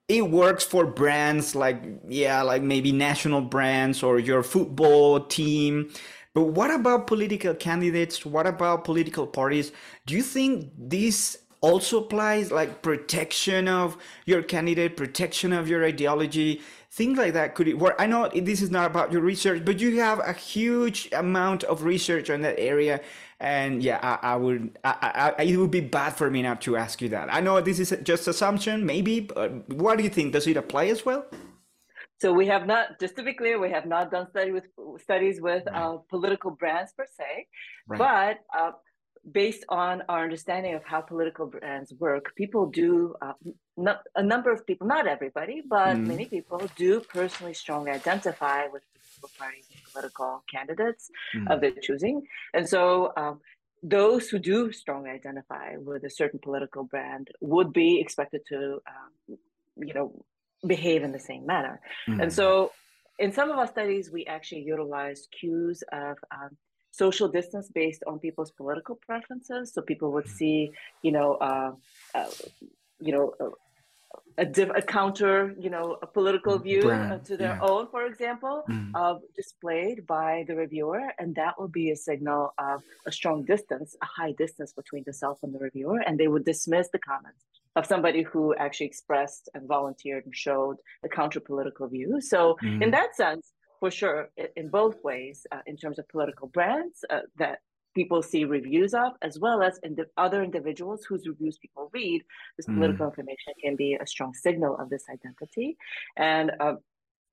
[0.09, 5.93] it works for brands like yeah, like maybe national brands or your football team.
[6.35, 8.27] But what about political candidates?
[8.27, 9.71] What about political parties?
[10.07, 13.97] Do you think this also applies like protection of
[14.27, 17.55] your candidate, protection of your ideology, things like that?
[17.55, 17.95] Could it work?
[17.99, 21.85] I know this is not about your research, but you have a huge amount of
[21.85, 23.01] research on that area.
[23.41, 26.77] And yeah, I, I would, I, I, it would be bad for me not to
[26.77, 27.33] ask you that.
[27.33, 30.33] I know this is just assumption, maybe, but what do you think?
[30.33, 31.25] Does it apply as well?
[32.21, 34.67] So we have not, just to be clear, we have not done study with
[35.01, 35.75] studies with Right.
[35.75, 37.47] uh, political brands per se,
[37.89, 37.99] Right.
[37.99, 38.73] but uh,
[39.31, 43.35] based on our understanding of how political brands work, people do uh,
[43.77, 46.07] not, a number of people, not everybody, but Mhm.
[46.07, 51.49] many people do personally strongly identify with political parties and political candidates mm.
[51.51, 52.27] of their choosing.
[52.53, 53.41] And so um,
[53.83, 59.39] those who do strongly identify with a certain political brand would be expected to, um,
[59.77, 60.25] you know,
[60.67, 61.81] behave in the same manner.
[62.09, 62.23] Mm.
[62.23, 62.73] And so
[63.19, 66.57] in some of our studies, we actually utilized cues of um,
[66.93, 69.73] social distance based on people's political preferences.
[69.73, 70.37] So people would mm.
[70.39, 71.73] see, you know, uh,
[72.15, 72.31] uh,
[73.01, 73.51] you know, uh,
[74.39, 77.69] a, diff- a counter, you know, a political mm, view uh, to their yeah.
[77.69, 78.91] own, for example, mm.
[78.95, 83.97] uh, displayed by the reviewer, and that will be a signal of a strong distance,
[84.03, 87.45] a high distance between the self and the reviewer, and they would dismiss the comments
[87.77, 92.21] of somebody who actually expressed and volunteered and showed a counter political view.
[92.21, 92.83] So, mm.
[92.83, 93.53] in that sense,
[93.83, 97.59] for sure, in both ways, uh, in terms of political brands uh, that
[97.97, 102.23] people see reviews of, as well as in the other individuals whose reviews people read,
[102.57, 102.77] this mm.
[102.77, 105.77] political information can be a strong signal of this identity.
[106.17, 106.75] And uh,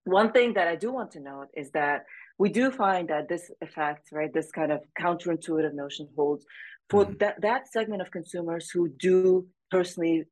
[0.05, 2.05] one thing that I do want to note is that
[2.39, 6.43] we do find that this effect, right, this kind of counterintuitive notion holds
[6.89, 7.19] for mm.
[7.19, 10.23] that, that segment of consumers who do personally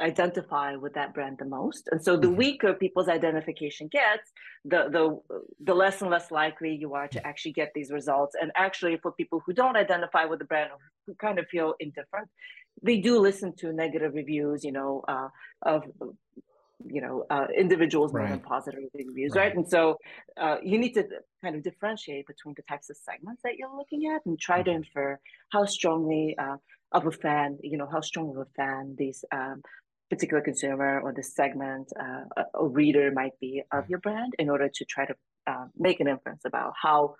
[0.00, 2.36] identify with that brand the most and so the mm-hmm.
[2.36, 4.32] weaker people's identification gets
[4.64, 8.50] the the the less and less likely you are to actually get these results and
[8.56, 12.28] actually for people who don't identify with the brand or who kind of feel indifferent
[12.82, 15.28] they do listen to negative reviews you know uh,
[15.62, 15.84] of
[16.84, 18.30] you know uh, individuals more right.
[18.30, 19.56] than positive reviews right, right?
[19.56, 19.96] and so
[20.40, 21.04] uh, you need to
[21.44, 24.70] kind of differentiate between the types of segments that you're looking at and try to
[24.70, 24.78] mm-hmm.
[24.78, 25.18] infer
[25.50, 26.56] how strongly uh,
[26.92, 29.62] of a fan, you know, how strong of a fan these um,
[30.12, 32.24] particular consumer or the segment uh,
[32.62, 35.14] a reader might be of your brand in order to try to
[35.50, 37.14] uh, make an inference about how,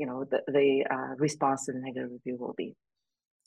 [0.00, 2.74] you know, the, the uh, response to the negative review will be.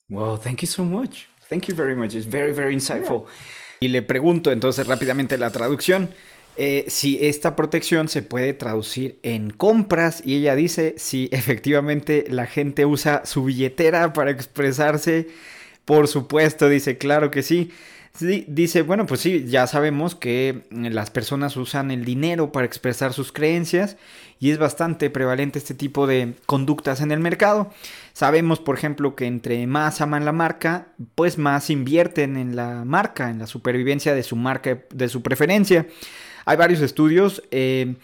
[0.09, 1.27] Well, thank you so much.
[1.49, 2.15] Thank you very much.
[2.15, 3.25] It's very, very insightful.
[3.25, 3.79] Yeah.
[3.81, 6.09] Y le pregunto entonces rápidamente la traducción.
[6.57, 12.45] Eh, si esta protección se puede traducir en compras y ella dice si efectivamente la
[12.45, 15.27] gente usa su billetera para expresarse
[15.83, 17.71] por supuesto, dice, claro que sí.
[18.17, 18.45] Sí.
[18.47, 23.31] Dice, bueno, pues sí, ya sabemos que las personas usan el dinero para expresar sus
[23.31, 23.97] creencias
[24.39, 27.71] y es bastante prevalente este tipo de conductas en el mercado.
[28.13, 33.29] Sabemos, por ejemplo, que entre más aman la marca, pues más invierten en la marca,
[33.29, 35.87] en la supervivencia de su marca, de su preferencia.
[36.45, 37.95] Hay varios estudios eh,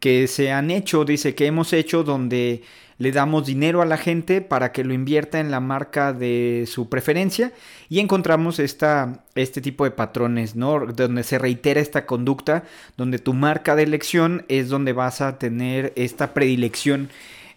[0.00, 2.62] que se han hecho, dice que hemos hecho, donde
[2.98, 6.88] le damos dinero a la gente para que lo invierta en la marca de su
[6.88, 7.52] preferencia
[7.88, 10.86] y encontramos esta, este tipo de patrones, ¿no?
[10.86, 12.64] Donde se reitera esta conducta,
[12.96, 17.10] donde tu marca de elección es donde vas a tener esta predilección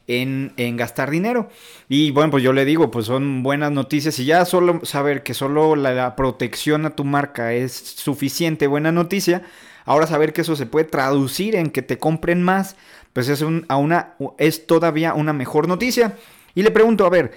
[0.08, 1.50] en, en, gastar dinero.
[1.88, 5.36] Y bueno, pues yo le digo, pues son buenas noticias y ya solo saber que
[5.36, 9.44] solo la, la, protección a tu marca es suficiente buena noticia,
[9.86, 12.76] ahora saber que eso se puede traducir en que te compren más,
[13.14, 16.16] pues es, a una, es todavía una mejor noticia.
[16.56, 17.32] Y le pregunto, a ver,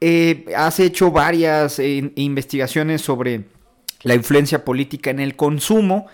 [0.00, 3.44] eh, has hecho varias eh, investigaciones sobre
[4.02, 6.06] la influencia política en el consumo.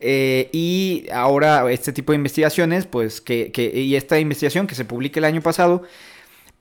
[0.00, 4.84] Eh, y ahora este tipo de investigaciones, pues que, que, y esta investigación que se
[4.84, 5.82] publica el año pasado,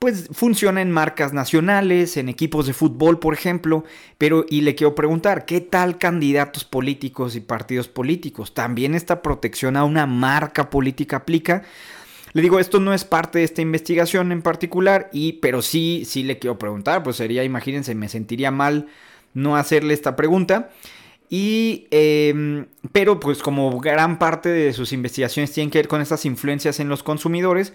[0.03, 3.85] pues funciona en marcas nacionales, en equipos de fútbol, por ejemplo,
[4.17, 8.53] pero y le quiero preguntar, ¿qué tal candidatos políticos y partidos políticos?
[8.53, 11.63] ¿También esta protección a una marca política aplica?
[12.33, 16.23] Le digo, esto no es parte de esta investigación en particular, y, pero sí, sí
[16.23, 18.87] le quiero preguntar, pues sería, imagínense, me sentiría mal
[19.33, 20.71] no hacerle esta pregunta.
[21.29, 26.25] Y, em, pero pues como gran parte de sus investigaciones tienen que ver con estas
[26.25, 27.71] influencias en los consumidores,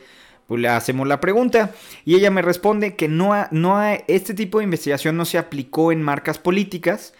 [0.49, 1.75] pues le hacemos la pregunta
[2.07, 6.03] y ella me responde que no, no este tipo de investigación no se aplicó en
[6.03, 7.13] marcas políticas,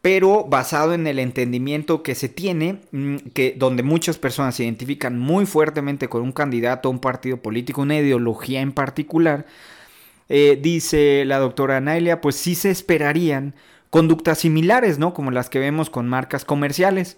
[0.00, 5.18] pero basado en el entendimiento que se tiene, mm, que donde muchas personas se identifican
[5.18, 9.44] muy fuertemente con un candidato, un partido político, una ideología en particular,
[10.28, 13.54] eh, dice la doctora Nailia, pues sí se esperarían
[13.90, 15.14] conductas similares, ¿no?
[15.14, 17.16] Como las que vemos con marcas comerciales.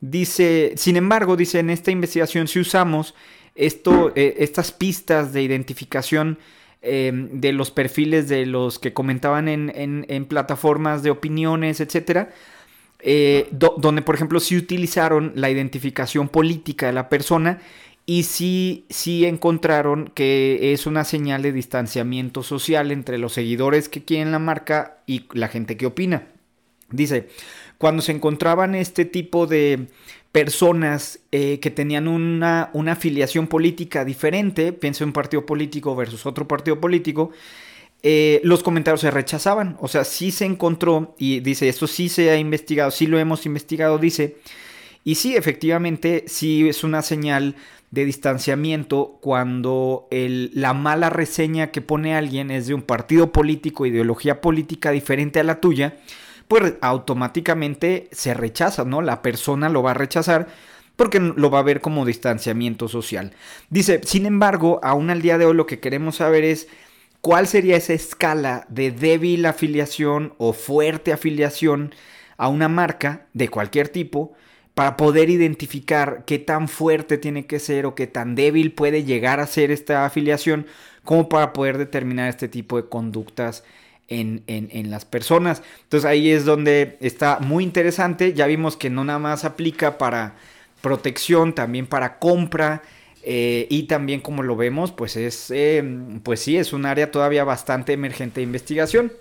[0.00, 3.14] Dice, sin embargo, dice, en esta investigación si usamos
[3.56, 6.38] esto, eh, estas pistas de identificación
[6.82, 12.30] em, de los perfiles de los que comentaban en, plataformas de opiniones, etcétera,
[13.00, 17.60] eh, donde por ejemplo sí utilizaron la identificación política de la persona
[18.06, 24.04] y sí, sí encontraron que es una señal de distanciamiento social entre los seguidores que
[24.04, 26.28] quieren la marca y la gente que opina.
[26.90, 27.28] Dice,
[27.78, 29.88] cuando se encontraban este tipo de
[30.36, 36.26] personas eh, que tenían una, una, afiliación política diferente, pienso en un partido político versus
[36.26, 37.30] otro partido político,
[38.02, 39.78] eh, los comentarios se rechazaban.
[39.80, 43.46] O sea, sí se encontró, y dice, esto sí se ha investigado, sí lo hemos
[43.46, 44.36] investigado, dice,
[45.04, 47.54] Y sí, efectivamente, sí es una señal
[47.90, 53.86] de distanciamiento cuando el, la mala reseña que pone alguien es de un partido político,
[53.86, 55.96] ideología política diferente a la tuya,
[56.48, 59.02] pues automáticamente se rechaza, ¿no?
[59.02, 60.48] La persona lo va a rechazar
[60.96, 63.32] porque lo va a ver como distanciamiento social.
[63.68, 66.68] Dice, sin embargo, aún al día de hoy lo que queremos saber es
[67.20, 71.94] cuál sería esa escala de débil afiliación o fuerte afiliación
[72.38, 74.34] a una marca de cualquier tipo
[74.74, 79.40] para poder identificar qué tan fuerte tiene que ser o qué tan débil puede llegar
[79.40, 80.66] a ser esta afiliación
[81.02, 83.64] como para poder determinar este tipo de conductas
[84.08, 85.62] en, las personas.
[85.84, 88.32] Entonces ahí es donde está muy interesante.
[88.32, 90.36] Ya vimos que no nada más aplica para
[90.80, 92.82] protección, también para compra.
[93.22, 95.82] Eh, y también como lo vemos, pues es, eh,
[96.22, 99.12] pues sí, es un área todavía bastante emergente de investigación.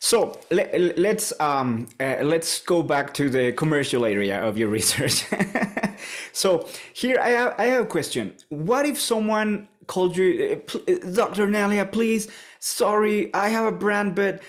[0.00, 5.24] So let, um, uh, let's go back to the commercial area of your research.
[6.32, 8.34] so here I have, I have a question.
[8.48, 11.48] What if someone called you, uh, uh Dr.
[11.48, 12.28] Nelia, please,
[12.60, 14.40] sorry, I have a brand, but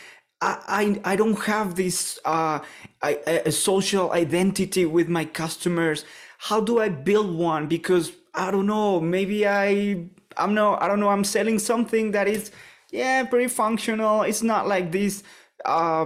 [0.42, 2.60] I, I, I don't have this uh,
[3.02, 6.06] a social identity with my customers.
[6.38, 7.68] How do I build one?
[7.68, 10.06] Because I don't know, maybe I
[10.38, 12.52] I'm no I don't know, I'm selling something that is
[12.92, 14.24] yeah, pretty functional.
[14.24, 15.24] It's not like this
[15.66, 16.06] uh,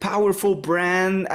[0.00, 1.28] powerful brand.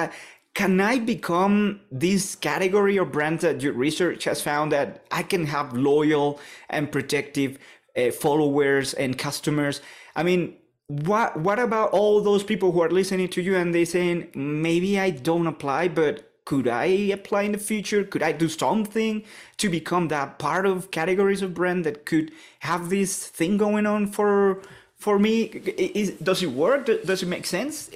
[0.58, 5.46] Can I become this category of brands that your research has found that I can
[5.46, 7.60] have loyal and protective
[7.96, 9.82] uh, followers and customers?
[10.16, 10.56] I mean,
[10.88, 15.00] what what about all those people who are listening to you and they saying maybe
[15.00, 16.86] I don't apply, but could I
[17.18, 18.04] apply in the future?
[18.04, 19.24] Could I do something
[19.58, 22.32] to become that part of categories of brand that could
[22.62, 24.64] have this thing going on for
[24.98, 26.86] for me is, does it work?
[26.86, 27.90] Does it make sense?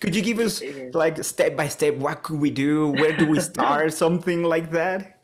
[0.00, 0.62] Could you give us
[0.94, 2.88] like step by step what could we do?
[2.88, 3.92] Where do we start?
[3.92, 5.20] Something like that?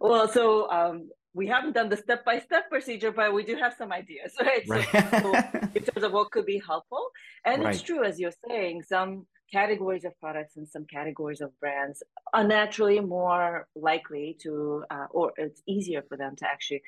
[0.00, 3.74] Well so um, we haven't done the step by step procedure but we do have
[3.76, 4.86] some ideas right, right.
[4.92, 5.32] So, so
[5.74, 7.10] in terms of what could be helpful.
[7.44, 7.74] And right.
[7.74, 12.44] it's true as you're saying some categories of products and some categories of brands are
[12.44, 16.82] naturally more likely to, uh, or it's easier for them to actually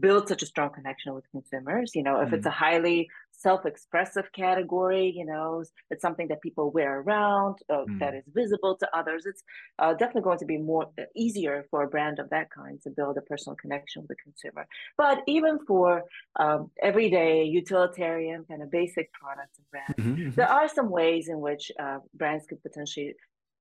[0.00, 1.92] build such a strong connection with consumers.
[1.94, 3.08] You know, if mm it's a highly
[3.38, 8.76] self-expressive category, you know, it's something that people wear around uh, mm that is visible
[8.76, 9.26] to others.
[9.26, 9.42] It's
[9.80, 12.90] uh, definitely going to be more uh, easier for a brand of that kind to
[12.90, 14.64] build a personal connection with the consumer.
[14.96, 16.04] But even for
[16.38, 20.36] um, everyday utilitarian kind of basic products and brands, mm-hmm, mm-hmm.
[20.38, 23.14] there are some ways in which uh, brands could potentially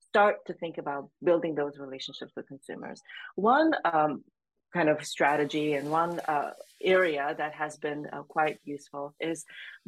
[0.10, 3.02] start to think about building those relationships with consumers.
[3.36, 4.24] One um,
[4.78, 6.52] kind of strategy and one uh,
[6.98, 9.40] area that has been uh, quite useful is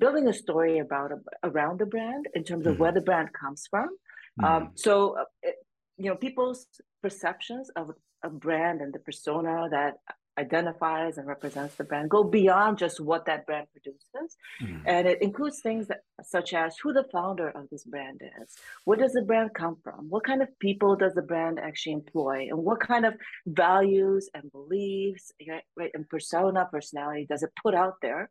[0.02, 1.10] building a story about
[1.50, 2.82] around the brand in terms of mm-hmm.
[2.82, 3.88] where the brand comes from.
[3.88, 4.46] Um, mm-hmm.
[4.46, 5.56] Um, so, uh, it,
[6.02, 6.62] you know, people's
[7.06, 7.86] perceptions of
[8.30, 9.94] a brand and the persona that
[10.40, 14.30] identifies and represents the brand go beyond just what that brand produces
[14.62, 14.82] mm.
[14.86, 18.98] and it includes things that, such as who the founder of this brand is where
[18.98, 22.58] does the brand come from what kind of people does the brand actually employ and
[22.58, 23.14] what kind of
[23.46, 25.32] values and beliefs
[25.78, 28.30] right, and persona personality does it put out there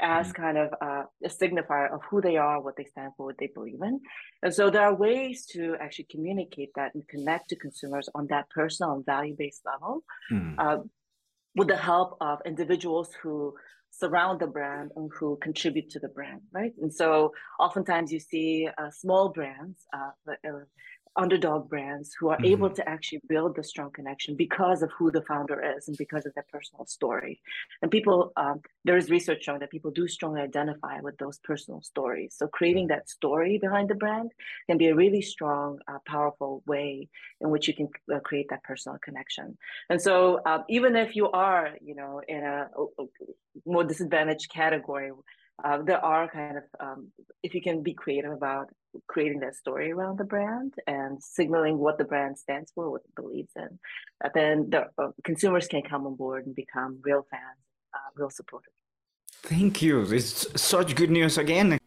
[0.00, 0.34] as mm.
[0.34, 3.48] kind of uh, a signifier of who they are, what they stand for, what they
[3.54, 4.00] believe in.
[4.42, 8.50] And so there are ways to actually communicate that and connect to consumers on that
[8.50, 10.04] personal and value based level.
[10.32, 10.54] Mm.
[10.58, 10.78] Uh,
[11.54, 13.54] with the help of individuals who
[13.90, 16.72] surround the brand and who contribute to the brand, right?
[16.82, 20.10] And so oftentimes you see uh, small brands, uh,
[21.16, 22.46] underdog brands who are mm-hmm.
[22.46, 26.26] able to actually build the strong connection because of who the founder is and because
[26.26, 27.40] of their personal story.
[27.82, 31.82] And people, um, there is research showing that people do strongly identify with those personal
[31.82, 32.34] stories.
[32.36, 34.32] So creating that story behind the brand
[34.68, 37.08] can be a really strong, uh, powerful way
[37.40, 39.56] in which you can uh, create that personal connection.
[39.90, 42.68] And so uh, even if you are, you know, in a
[43.66, 45.12] more disadvantaged category,
[45.62, 48.68] uh, there are kind of um, if you can be creative about
[49.08, 53.14] creating that story around the brand and signaling what the brand stands for what it
[53.14, 53.78] believes in
[54.24, 57.58] uh, then the uh, consumers can come on board and become real fans
[57.94, 58.72] uh, real supporters.
[59.42, 60.02] Thank you.
[60.02, 61.78] It's such good news again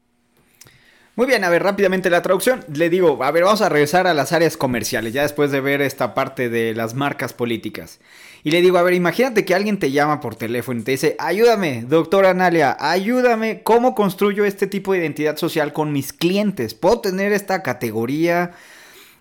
[1.18, 2.64] Muy bien, a ver, rápidamente la traducción.
[2.72, 5.82] Le digo, a ver, vamos a regresar a las áreas comerciales, ya después de ver
[5.82, 8.00] esta parte de las marcas políticas.
[8.44, 11.16] Y le digo, a ver, imagínate que alguien te llama por teléfono y te dice,
[11.18, 16.76] ayúdame, doctora Analia, ayúdame, ¿cómo construyo este tipo de identidad social con mis clientes?
[16.76, 18.52] ¿Puedo tener esta categoría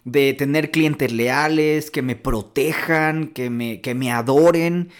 [0.04, 4.90] de tener clientes leales, que me protejan, que me, que me adoren?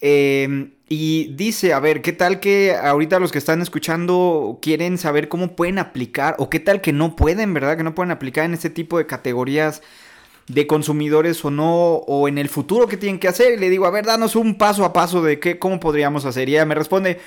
[0.00, 5.28] Eh, y dice, a ver, ¿qué tal que ahorita los que están escuchando quieren saber
[5.28, 6.34] cómo pueden aplicar?
[6.38, 7.76] ¿O qué tal que no pueden, verdad?
[7.76, 9.82] Que no pueden aplicar en este tipo de categorías
[10.48, 13.52] de consumidores o no, o en el futuro qué tienen que hacer.
[13.54, 16.48] Y le digo, a ver, danos un paso a paso de qué, cómo podríamos hacer.
[16.48, 17.20] Y ella me responde,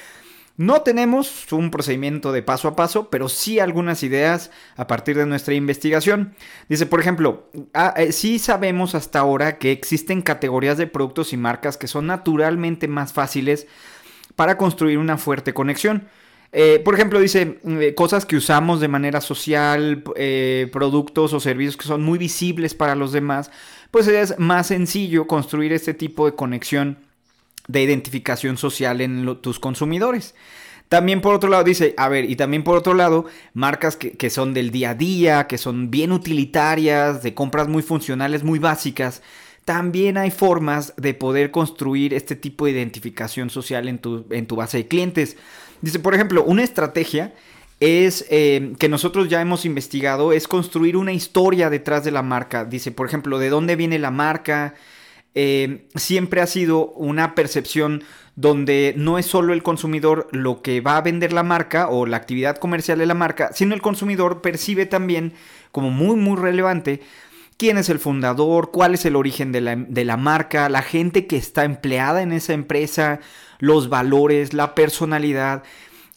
[0.56, 5.26] no tenemos un procedimiento de paso a paso, pero sí algunas ideas a partir de
[5.26, 6.36] nuestra investigación.
[6.70, 11.38] Dice, por ejemplo, ah, eh, sí sabemos hasta ahora que existen categorías de productos y
[11.38, 13.66] marcas que son naturalmente más fáciles
[14.36, 16.08] para construir una fuerte conexión.
[16.52, 20.04] Eh, por ejemplo, dice eh, cosas que usamos de manera social,
[20.72, 23.50] productos o servicios que son muy visibles para los demás,
[23.90, 27.00] pues es más sencillo construir este tipo de conexión
[27.68, 30.36] de identificación social en tus consumidores.
[30.90, 34.54] También por otro lado dice, a ver, y también por otro lado, marcas que, son
[34.54, 39.24] del día a día, que son bien utilitarias, de compras muy funcionales, muy básicas,
[39.66, 44.56] también hay formas de poder construir este tipo de identificación social en tu, en tu
[44.56, 45.38] base de clientes.
[45.82, 47.34] Dice, por ejemplo, una estrategia
[47.80, 52.66] es eh, que nosotros ya hemos investigado, es construir una historia detrás de la marca.
[52.66, 54.76] Dice, por ejemplo, de dónde viene la marca,
[55.36, 58.04] eh, siempre ha sido una percepción
[58.36, 62.18] donde no es solo el consumidor lo que va a vender la marca o la
[62.18, 65.34] actividad comercial de la marca, sino el consumidor percibe también
[65.72, 67.02] como muy muy relevante
[67.58, 71.64] quién es el fundador, cuál es el origen de la, marca, la gente que está
[71.64, 73.20] empleada en esa empresa,
[73.60, 75.64] los valores, la personalidad,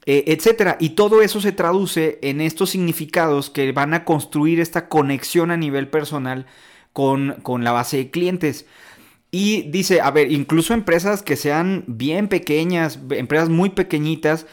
[0.07, 0.77] eh, etcétera.
[0.81, 5.57] Y todo eso se traduce en estos significados que van a construir esta conexión a
[5.57, 6.47] nivel personal
[6.93, 8.67] con, con la base de clientes.
[9.39, 14.47] Y dice, a ver, incluso empresas que sean bien pequeñas, empresas muy pequeñitas,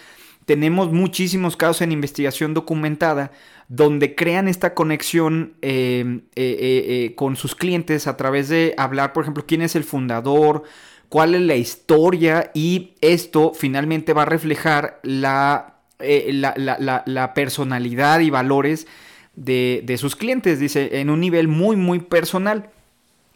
[0.45, 3.31] tenemos muchísimos casos en investigación documentada
[3.69, 9.23] donde crean esta conexión eh, eh, eh, con sus clientes a través de hablar, por
[9.23, 10.63] ejemplo, quién es el fundador,
[11.07, 18.85] cuál es la historia y esto finalmente va a reflejar la, la, personalidad y valores
[19.37, 22.69] de, de sus clientes, dice, en un nivel muy, muy personal.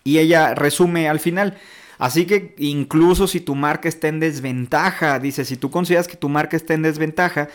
[0.08, 1.58] Y ella resume al final.
[1.98, 6.30] Así que incluso si tu marca está en desventaja, dice, si tú consideras que tu
[6.30, 7.50] marca está en desventaja,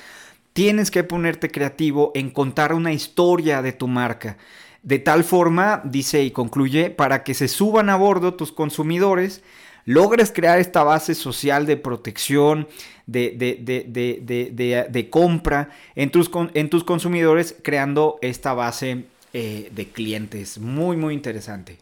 [0.52, 4.36] tienes que ponerte creativo en contar una historia de tu marca.
[4.82, 9.42] De tal forma, dice y concluye, para que se suban a bordo tus consumidores,
[9.86, 12.68] logres crear esta base social de protección,
[13.06, 13.32] de,
[15.10, 20.58] compra en tus, en tus, consumidores, creando esta base eh, de clientes.
[20.58, 21.78] Muy, muy interesante.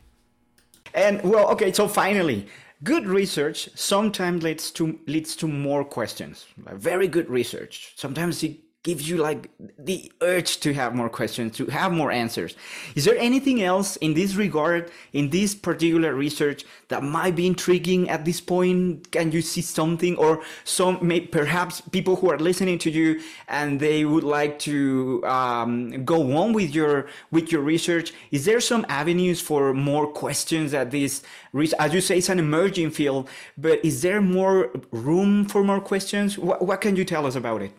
[0.94, 2.46] And well, okay, so finally,
[2.82, 6.46] good research sometimes leads to leads to more questions.
[6.56, 7.92] Very good research.
[7.96, 12.56] Sometimes it gives you like the urge to have more questions, to have more answers.
[12.94, 18.08] Is there anything else in this regard, in this particular research that might be intriguing
[18.08, 19.10] at this point?
[19.12, 23.80] Can you see something or some, may, perhaps people who are listening to you and
[23.80, 28.14] they would like to um, go on with your, with your research?
[28.30, 31.22] Is there some avenues for more questions at this,
[31.78, 33.28] as you say, it's an emerging field,
[33.58, 36.38] but is there more room for more questions?
[36.38, 37.72] What, what can you tell us about it?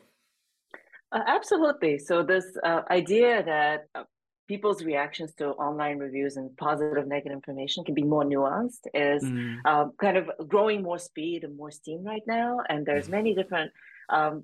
[1.12, 1.98] Uh, absolutely.
[1.98, 4.04] So this uh, idea that uh,
[4.52, 9.58] people's reactions to online reviews and positive negative information can be more nuanced is mm.
[9.66, 13.16] Um, kind of growing more speed and more steam right now and there's mm.
[13.18, 13.72] many different
[14.10, 14.44] um,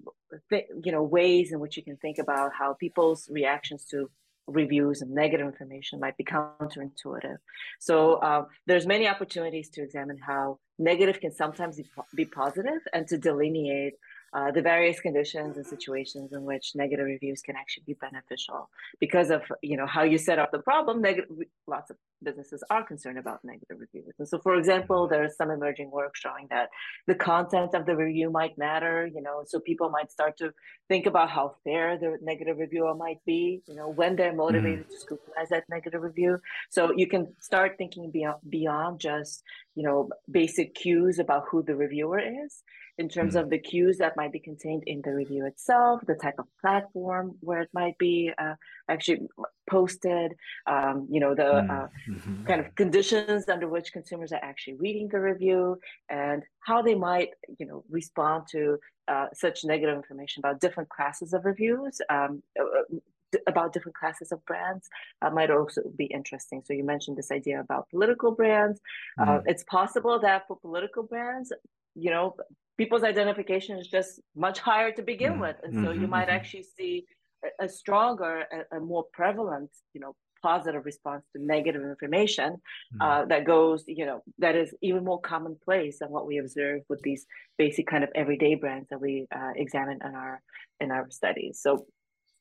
[0.49, 4.09] th- you know ways in which you can think about how people's reactions to
[4.47, 7.39] reviews and negative information might be counterintuitive
[7.79, 7.95] so
[8.27, 11.81] uh, there's many opportunities to examine how negative can sometimes
[12.15, 13.95] be positive and to delineate
[14.33, 18.69] uh, the various conditions and situations in which negative reviews can actually be beneficial
[18.99, 21.29] because of you know how you set up the problem negative
[21.67, 24.13] lots of businesses are concerned about negative reviews.
[24.17, 26.69] And so for example there's some emerging work showing that
[27.05, 30.51] the content of the review might matter you know so people might start to
[30.87, 34.89] think about how fair the negative reviewer might be you know when they're motivated mm.
[34.89, 36.39] to scrutinize that negative review.
[36.69, 39.43] So you can start thinking beyond beyond just
[39.75, 42.63] you know basic cues about who the reviewer is
[42.97, 43.43] in terms mm-hmm.
[43.43, 47.35] of the cues that might be contained in the review itself, the type of platform
[47.41, 48.55] where it might be uh,
[48.89, 49.27] actually
[49.69, 50.35] posted,
[50.65, 52.43] um, you know, the mm, uh, mm-hmm.
[52.45, 55.77] kind of conditions under which consumers are actually reading the review,
[56.09, 57.29] and how they might,
[57.59, 58.77] you know, respond to
[59.07, 62.01] uh, such negative information about different classes of reviews.
[62.09, 62.97] Um, uh, uh,
[63.45, 64.87] about different classes of brands
[65.21, 66.61] uh, might also be interesting.
[66.65, 68.79] So you mentioned this idea about political brands.
[69.19, 69.27] Mm.
[69.27, 71.51] Uh, it's possible that for political brands,
[71.93, 72.35] you know,
[72.77, 75.41] people's identification is just much higher to begin mm-hmm.
[75.41, 76.01] with and so mm-hmm.
[76.01, 76.35] you might mm-hmm.
[76.35, 77.05] actually see
[77.43, 83.01] a, a stronger a, a, more prevalent you know positive response to negative information mm-hmm.
[83.01, 87.01] uh, that goes you know that is even more commonplace than what we observe with
[87.01, 87.25] these
[87.57, 90.41] basic kind of everyday brands that we uh, examine in our
[90.79, 91.85] in our studies so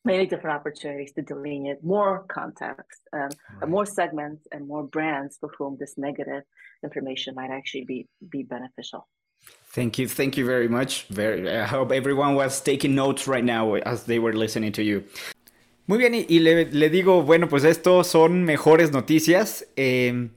[0.07, 3.29] many different opportunities to delineate more context, um,
[3.59, 3.69] right.
[3.69, 6.43] more segments, and more brands for whom this negative
[6.83, 9.07] information might actually be be beneficial.
[9.73, 11.05] Thank you, thank you very much.
[11.09, 15.03] Very, I hope everyone was taking notes right now as they were listening to you.
[15.85, 19.65] Muy bien, y, y le, le, digo, bueno, pues esto son mejores noticias.
[19.77, 20.29] Eh,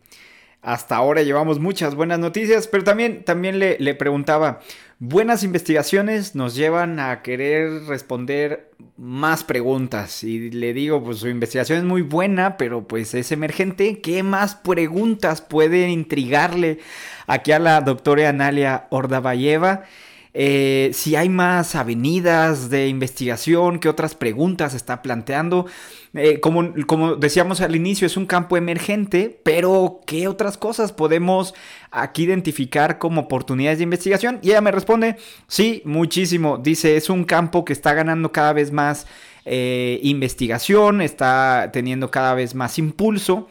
[0.63, 4.61] hasta ahora llevamos muchas buenas noticias, pero también, también le, le, preguntaba,
[5.01, 10.23] buenas investigaciones nos llevan a querer responder más preguntas.
[10.23, 14.01] Y le digo, pues su investigación es muy buena, pero pues es emergente.
[14.01, 16.79] ¿Qué más preguntas puede intrigarle
[17.27, 19.85] aquí a la doctora Analia Ordabayeva?
[20.33, 25.67] Eh, si hay más avenidas de investigación, qué otras preguntas está planteando.
[26.15, 31.55] Eh, como, como decíamos al inicio, es un campo emergente, pero ¿qué otras cosas podemos
[31.91, 34.39] aquí identificar como oportunidades de investigación?
[34.43, 35.17] Y ella me responde,
[35.49, 36.59] sí, muchísimo.
[36.59, 39.07] Dice, es un campo que está ganando cada vez más
[39.45, 43.49] eh, investigación, está teniendo cada vez más impulso.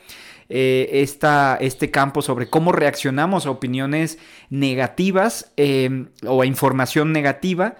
[0.52, 1.06] Eh,
[1.60, 4.18] este campo sobre cómo reaccionamos a opiniones
[4.50, 7.76] negativas em, o a información negativa.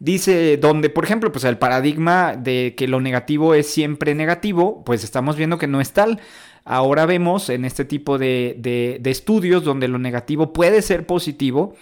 [0.00, 5.02] Dice, donde, por ejemplo, pues el paradigma de que lo negativo es siempre negativo, pues
[5.02, 6.20] estamos viendo que no es tal.
[6.64, 11.74] Ahora vemos en este tipo de, de estudios donde lo negativo puede ser positivo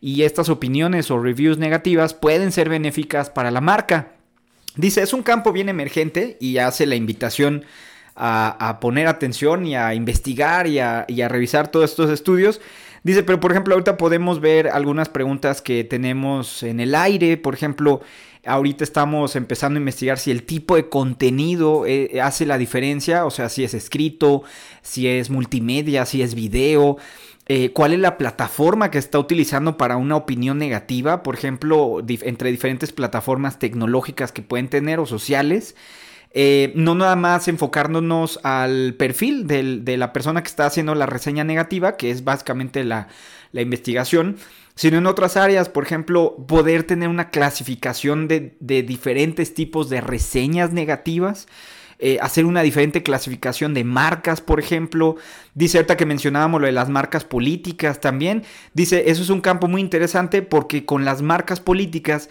[0.00, 4.12] y estas opiniones o reviews negativas pueden ser benéficas para la marca.
[4.76, 7.64] Dice, es un campo bien emergente y hace la invitación
[8.16, 12.60] a, poner atención y a investigar y a, revisar todos estos estudios.
[13.02, 17.36] Dice, pero por ejemplo, ahorita podemos ver algunas preguntas que tenemos en el aire.
[17.36, 18.00] Por ejemplo,
[18.44, 23.30] ahorita estamos empezando a investigar si el tipo de contenido eh, hace la diferencia, o
[23.30, 24.42] sea, si es escrito,
[24.82, 26.96] si es multimedia, si es video.
[27.48, 32.50] Eh, cuál es la plataforma que está utilizando para una opinión negativa, por ejemplo, entre
[32.50, 35.76] diferentes plataformas tecnológicas que pueden tener o sociales.
[36.32, 41.44] Eh, no nada más enfocándonos al perfil de la persona que está haciendo la reseña
[41.44, 43.08] negativa, que es básicamente la,
[43.52, 44.36] investigación,
[44.74, 50.72] sino en otras áreas, por ejemplo, poder tener una clasificación de, diferentes tipos de reseñas
[50.72, 51.46] negativas.
[51.98, 55.16] Eh, hacer una diferente clasificación de marcas, por ejemplo.
[55.54, 58.42] Dice ahorita que mencionábamos lo de las marcas políticas también.
[58.74, 62.28] Dice, eso es un campo muy interesante porque con las marcas políticas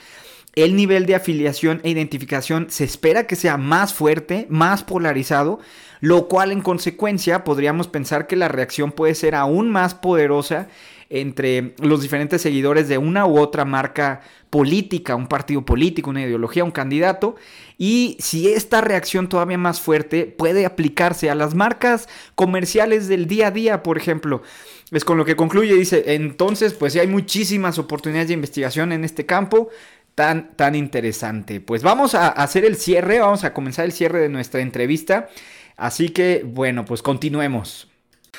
[0.56, 5.60] el nivel de afiliación e identificación se espera que sea más fuerte, más polarizado,
[6.00, 10.68] lo cual en consecuencia podríamos pensar que la reacción puede ser aún más poderosa
[11.10, 16.64] entre los diferentes seguidores de una u otra marca política, un partido político, una ideología,
[16.64, 17.36] un candidato.
[17.78, 23.48] Y si esta reacción todavía más fuerte puede aplicarse a las marcas comerciales del día
[23.48, 24.42] a día, por ejemplo.
[24.92, 29.26] Es con lo que concluye, dice, entonces pues hay muchísimas oportunidades de investigación en este
[29.26, 29.70] campo
[30.16, 31.62] tan, tan interesante.
[31.62, 35.28] Pues vamos a hacer el cierre, vamos a comenzar el cierre de nuestra entrevista.
[35.78, 37.92] Así que, bueno, pues continuemos.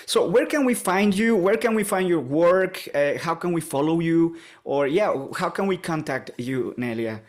[0.07, 1.37] So, where can we find you?
[1.37, 2.89] Where can we find your work?
[2.95, 4.37] Uh, how can we follow you?
[4.65, 7.21] Or, yeah, how can we contact you, Nelia?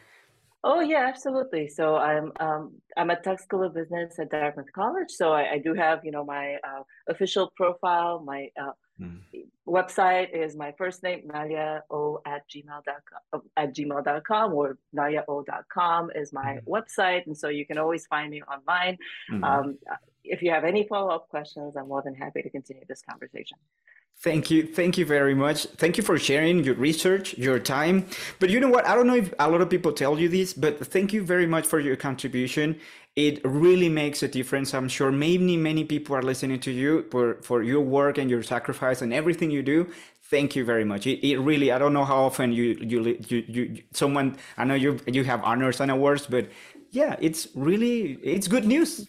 [0.64, 1.70] Oh yeah, absolutely.
[1.70, 5.10] So I'm um, I'm at Tech School of Business at Dartmouth College.
[5.10, 9.22] So I, I do have you know my uh, official profile, my uh, Mm.
[9.68, 16.60] Website is my first name, Nalia O at gmail.com at gmail.com or naliao.com is my
[16.60, 16.64] mm.
[16.66, 17.26] website.
[17.28, 18.98] And so you can always find me online.
[19.32, 19.44] Mm.
[19.44, 19.78] Um,
[20.24, 23.58] if you have any follow-up questions, I'm more than happy to continue this conversation.
[24.20, 24.66] Thank you.
[24.66, 25.66] Thank you very much.
[25.66, 28.08] Thank you for sharing your research, your time.
[28.40, 28.88] But you know what?
[28.88, 31.46] I don't know if a lot of people tell you this, but thank you very
[31.46, 32.80] much for your contribution
[33.18, 34.76] it really makes a difference.
[34.76, 38.44] I'm sure many, many people are listening to you for, for your work and your
[38.44, 39.90] sacrifice and everything you do.
[40.30, 41.08] Thank you very much.
[41.08, 44.76] It, it really, I don't know how often you, you, you, you, someone, I know
[44.76, 46.50] you, you have honors and awards, but
[46.92, 49.08] yeah, it's really, it's good news.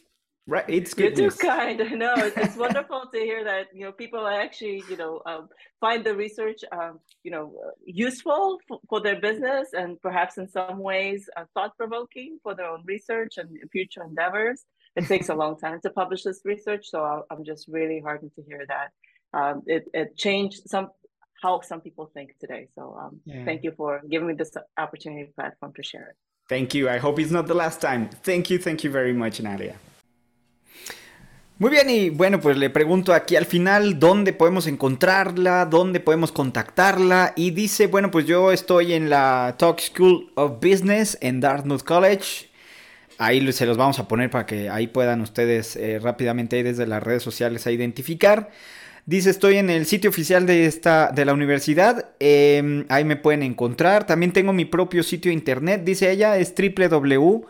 [0.49, 1.18] Right, it's good.
[1.18, 1.78] You're too kind.
[1.99, 6.03] No, it's, it's wonderful to hear that you know people actually you know um, find
[6.03, 7.53] the research um, you know
[7.84, 12.64] useful for, for, their business and perhaps in some ways uh, thought provoking for their
[12.64, 14.64] own research and future endeavors.
[14.96, 18.32] It takes a long time to publish this research, so i am just really heartened
[18.36, 18.88] to hear that
[19.38, 20.88] um, it, it changed some
[21.42, 22.68] how some people think today.
[22.74, 23.44] So um, yeah.
[23.44, 26.16] thank you for giving me this opportunity platform to share it.
[26.49, 26.88] Thank you.
[26.88, 28.09] I hope it's not the last time.
[28.22, 28.57] Thank you.
[28.59, 29.76] Thank you very much, Nadia.
[31.61, 36.30] Muy bien, y bueno, pues le pregunto aquí al final dónde podemos encontrarla, dónde podemos
[36.30, 37.32] contactarla.
[37.34, 42.48] Y dice, bueno, pues yo estoy en la Talk School of Business en Dartmouth College.
[43.18, 47.02] Ahí se los vamos a poner para que ahí puedan ustedes eh, rápidamente desde las
[47.02, 48.50] redes sociales a identificar.
[49.04, 52.11] Dice, estoy en el sitio oficial de, esta, de la universidad.
[52.20, 54.06] Em, ahí me pueden encontrar.
[54.06, 55.82] También tengo mi propio sitio internet.
[55.82, 57.48] Dice ella, es www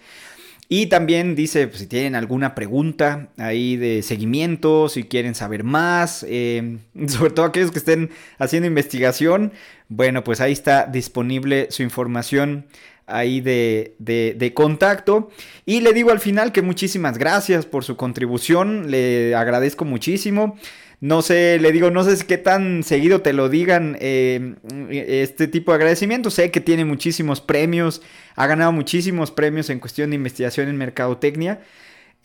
[0.69, 6.25] Y también dice, pues, si tienen alguna pregunta ahí de seguimiento, si quieren saber más,
[6.27, 6.77] eh,
[7.07, 9.51] sobre todo aquellos que estén haciendo investigación,
[9.89, 12.65] bueno, pues ahí está disponible su información
[13.07, 15.29] ahí de, de, contacto.
[15.65, 20.57] Y le digo al final que muchísimas gracias por su contribución, le agradezco muchísimo.
[20.99, 24.55] No sé, le digo, no sé qué tan seguido te lo digan eh,
[24.89, 26.29] este tipo de agradecimiento.
[26.29, 28.01] Sé que tiene muchísimos premios,
[28.35, 31.59] ha ganado muchísimos premios en cuestión de investigación en mercadotecnia.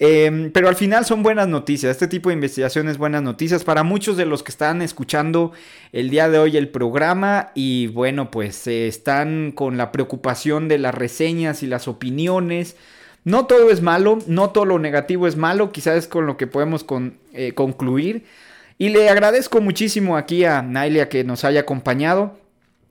[0.01, 1.91] Eh, pero al final son buenas noticias.
[1.91, 5.53] Este tipo de investigación es buenas noticias para muchos de los que están escuchando
[5.93, 7.51] el día de hoy el programa.
[7.55, 12.77] Y bueno, pues eh, están con la preocupación de las reseñas y las opiniones.
[13.25, 15.73] No todo es malo, no todo lo negativo es malo.
[15.73, 18.25] Quizás es con lo que podemos con, eh, concluir.
[18.79, 22.39] Y le agradezco muchísimo aquí a Nailia que nos haya acompañado.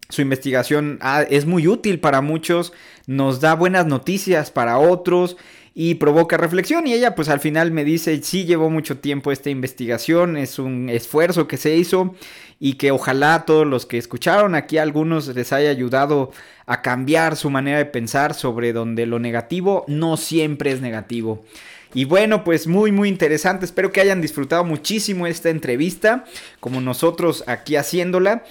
[0.10, 2.72] Su investigación ah, es muy útil para muchos,
[3.08, 5.36] nos da buenas noticias para otros
[5.80, 6.88] y provoca reflexión.
[6.88, 10.90] Y ella pues al final me dice, sí llevó mucho tiempo esta investigación, es un
[10.90, 12.16] esfuerzo que se hizo
[12.60, 16.32] y que ojalá todos los que escucharon aquí algunos les haya ayudado
[16.66, 21.46] a cambiar su manera de pensar sobre donde lo negativo no siempre es negativo.
[21.94, 23.64] Y bueno, pues muy, muy interesante.
[23.64, 26.26] Espero que hayan disfrutado muchísimo esta entrevista,
[26.60, 28.44] como nosotros aquí haciéndola.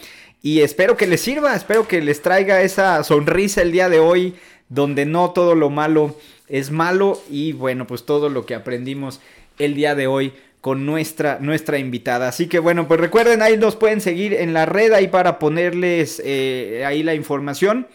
[0.42, 4.36] Y espero que les sirva, espero que les traiga esa sonrisa el día de hoy,
[4.68, 6.16] donde no todo lo malo
[6.48, 7.20] es malo.
[7.30, 9.20] Y bueno, pues todo lo que aprendimos
[9.58, 12.28] el día de hoy con nuestra, nuestra invitada.
[12.28, 16.20] Así que bueno, pues recuerden, ahí nos pueden seguir en la red, ahí para ponerles
[16.24, 17.86] eh, ahí la información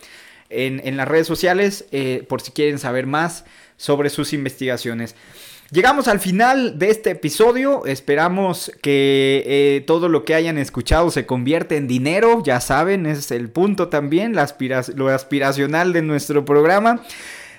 [0.49, 3.45] en, en las redes sociales, eh, por si quieren saber más
[3.76, 5.15] sobre sus investigaciones.
[5.72, 7.86] Llegamos al final de este episodio.
[7.86, 12.43] Esperamos que eh, todo lo que hayan escuchado se convierta en dinero.
[12.43, 14.36] Ya saben, es el punto también,
[14.95, 17.01] lo aspiracional de nuestro programa.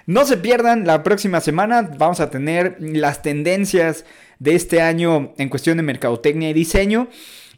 [0.04, 4.04] No se pierdan, la próxima semana vamos a tener las tendencias
[4.38, 7.08] de este año en cuestión de mercadotecnia y diseño.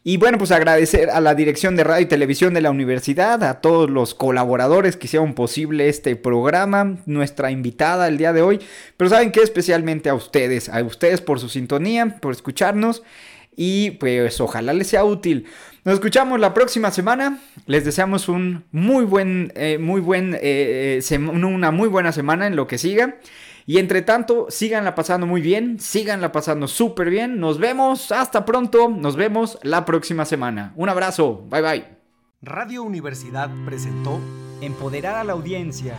[0.07, 3.63] Y bueno, pues agradecer a la dirección de radio y televisión de la universidad, a
[3.63, 8.61] todos los colaboradores que hicieron posible este programa, nuestra invitada el día de hoy,
[8.99, 13.03] pero saben que especialmente a ustedes, a ustedes por su sintonía, por escucharnos
[13.57, 15.47] y pues ojalá les sea útil.
[15.85, 17.41] Nos escuchamos la próxima semana.
[17.65, 22.57] Les deseamos un muy buen, eh, muy buen, eh, eh una muy buena semana en
[22.57, 23.17] lo que siga.
[23.67, 27.41] Y entre tanto, síganla pasando muy bien, síganla pasando súper bien.
[27.41, 30.73] Nos vemos, hasta pronto, nos vemos la próxima semana.
[30.77, 31.85] Un abrazo, bye bye.
[32.43, 34.21] Radio Universidad presentó
[34.61, 35.95] Empoderar a la audiencia.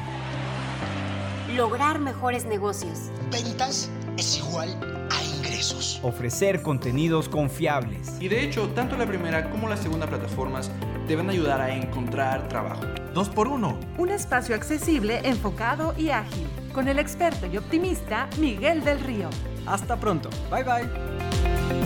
[1.56, 3.12] Lograr mejores negocios.
[3.32, 4.70] Ventas es igual
[5.12, 6.00] a ingresos.
[6.04, 8.20] Ofrecer contenidos confiables.
[8.20, 10.72] Y de hecho, tanto la primera como la segunda plataformas
[11.08, 12.86] te van a ayudar a encontrar trabajo.
[13.16, 13.80] Dos por uno.
[13.98, 16.46] Un espacio accesible, enfocado y ágil.
[16.74, 19.30] Con el experto y optimista Miguel del Río.
[19.66, 20.30] Hasta pronto.
[20.52, 21.85] Bye bye.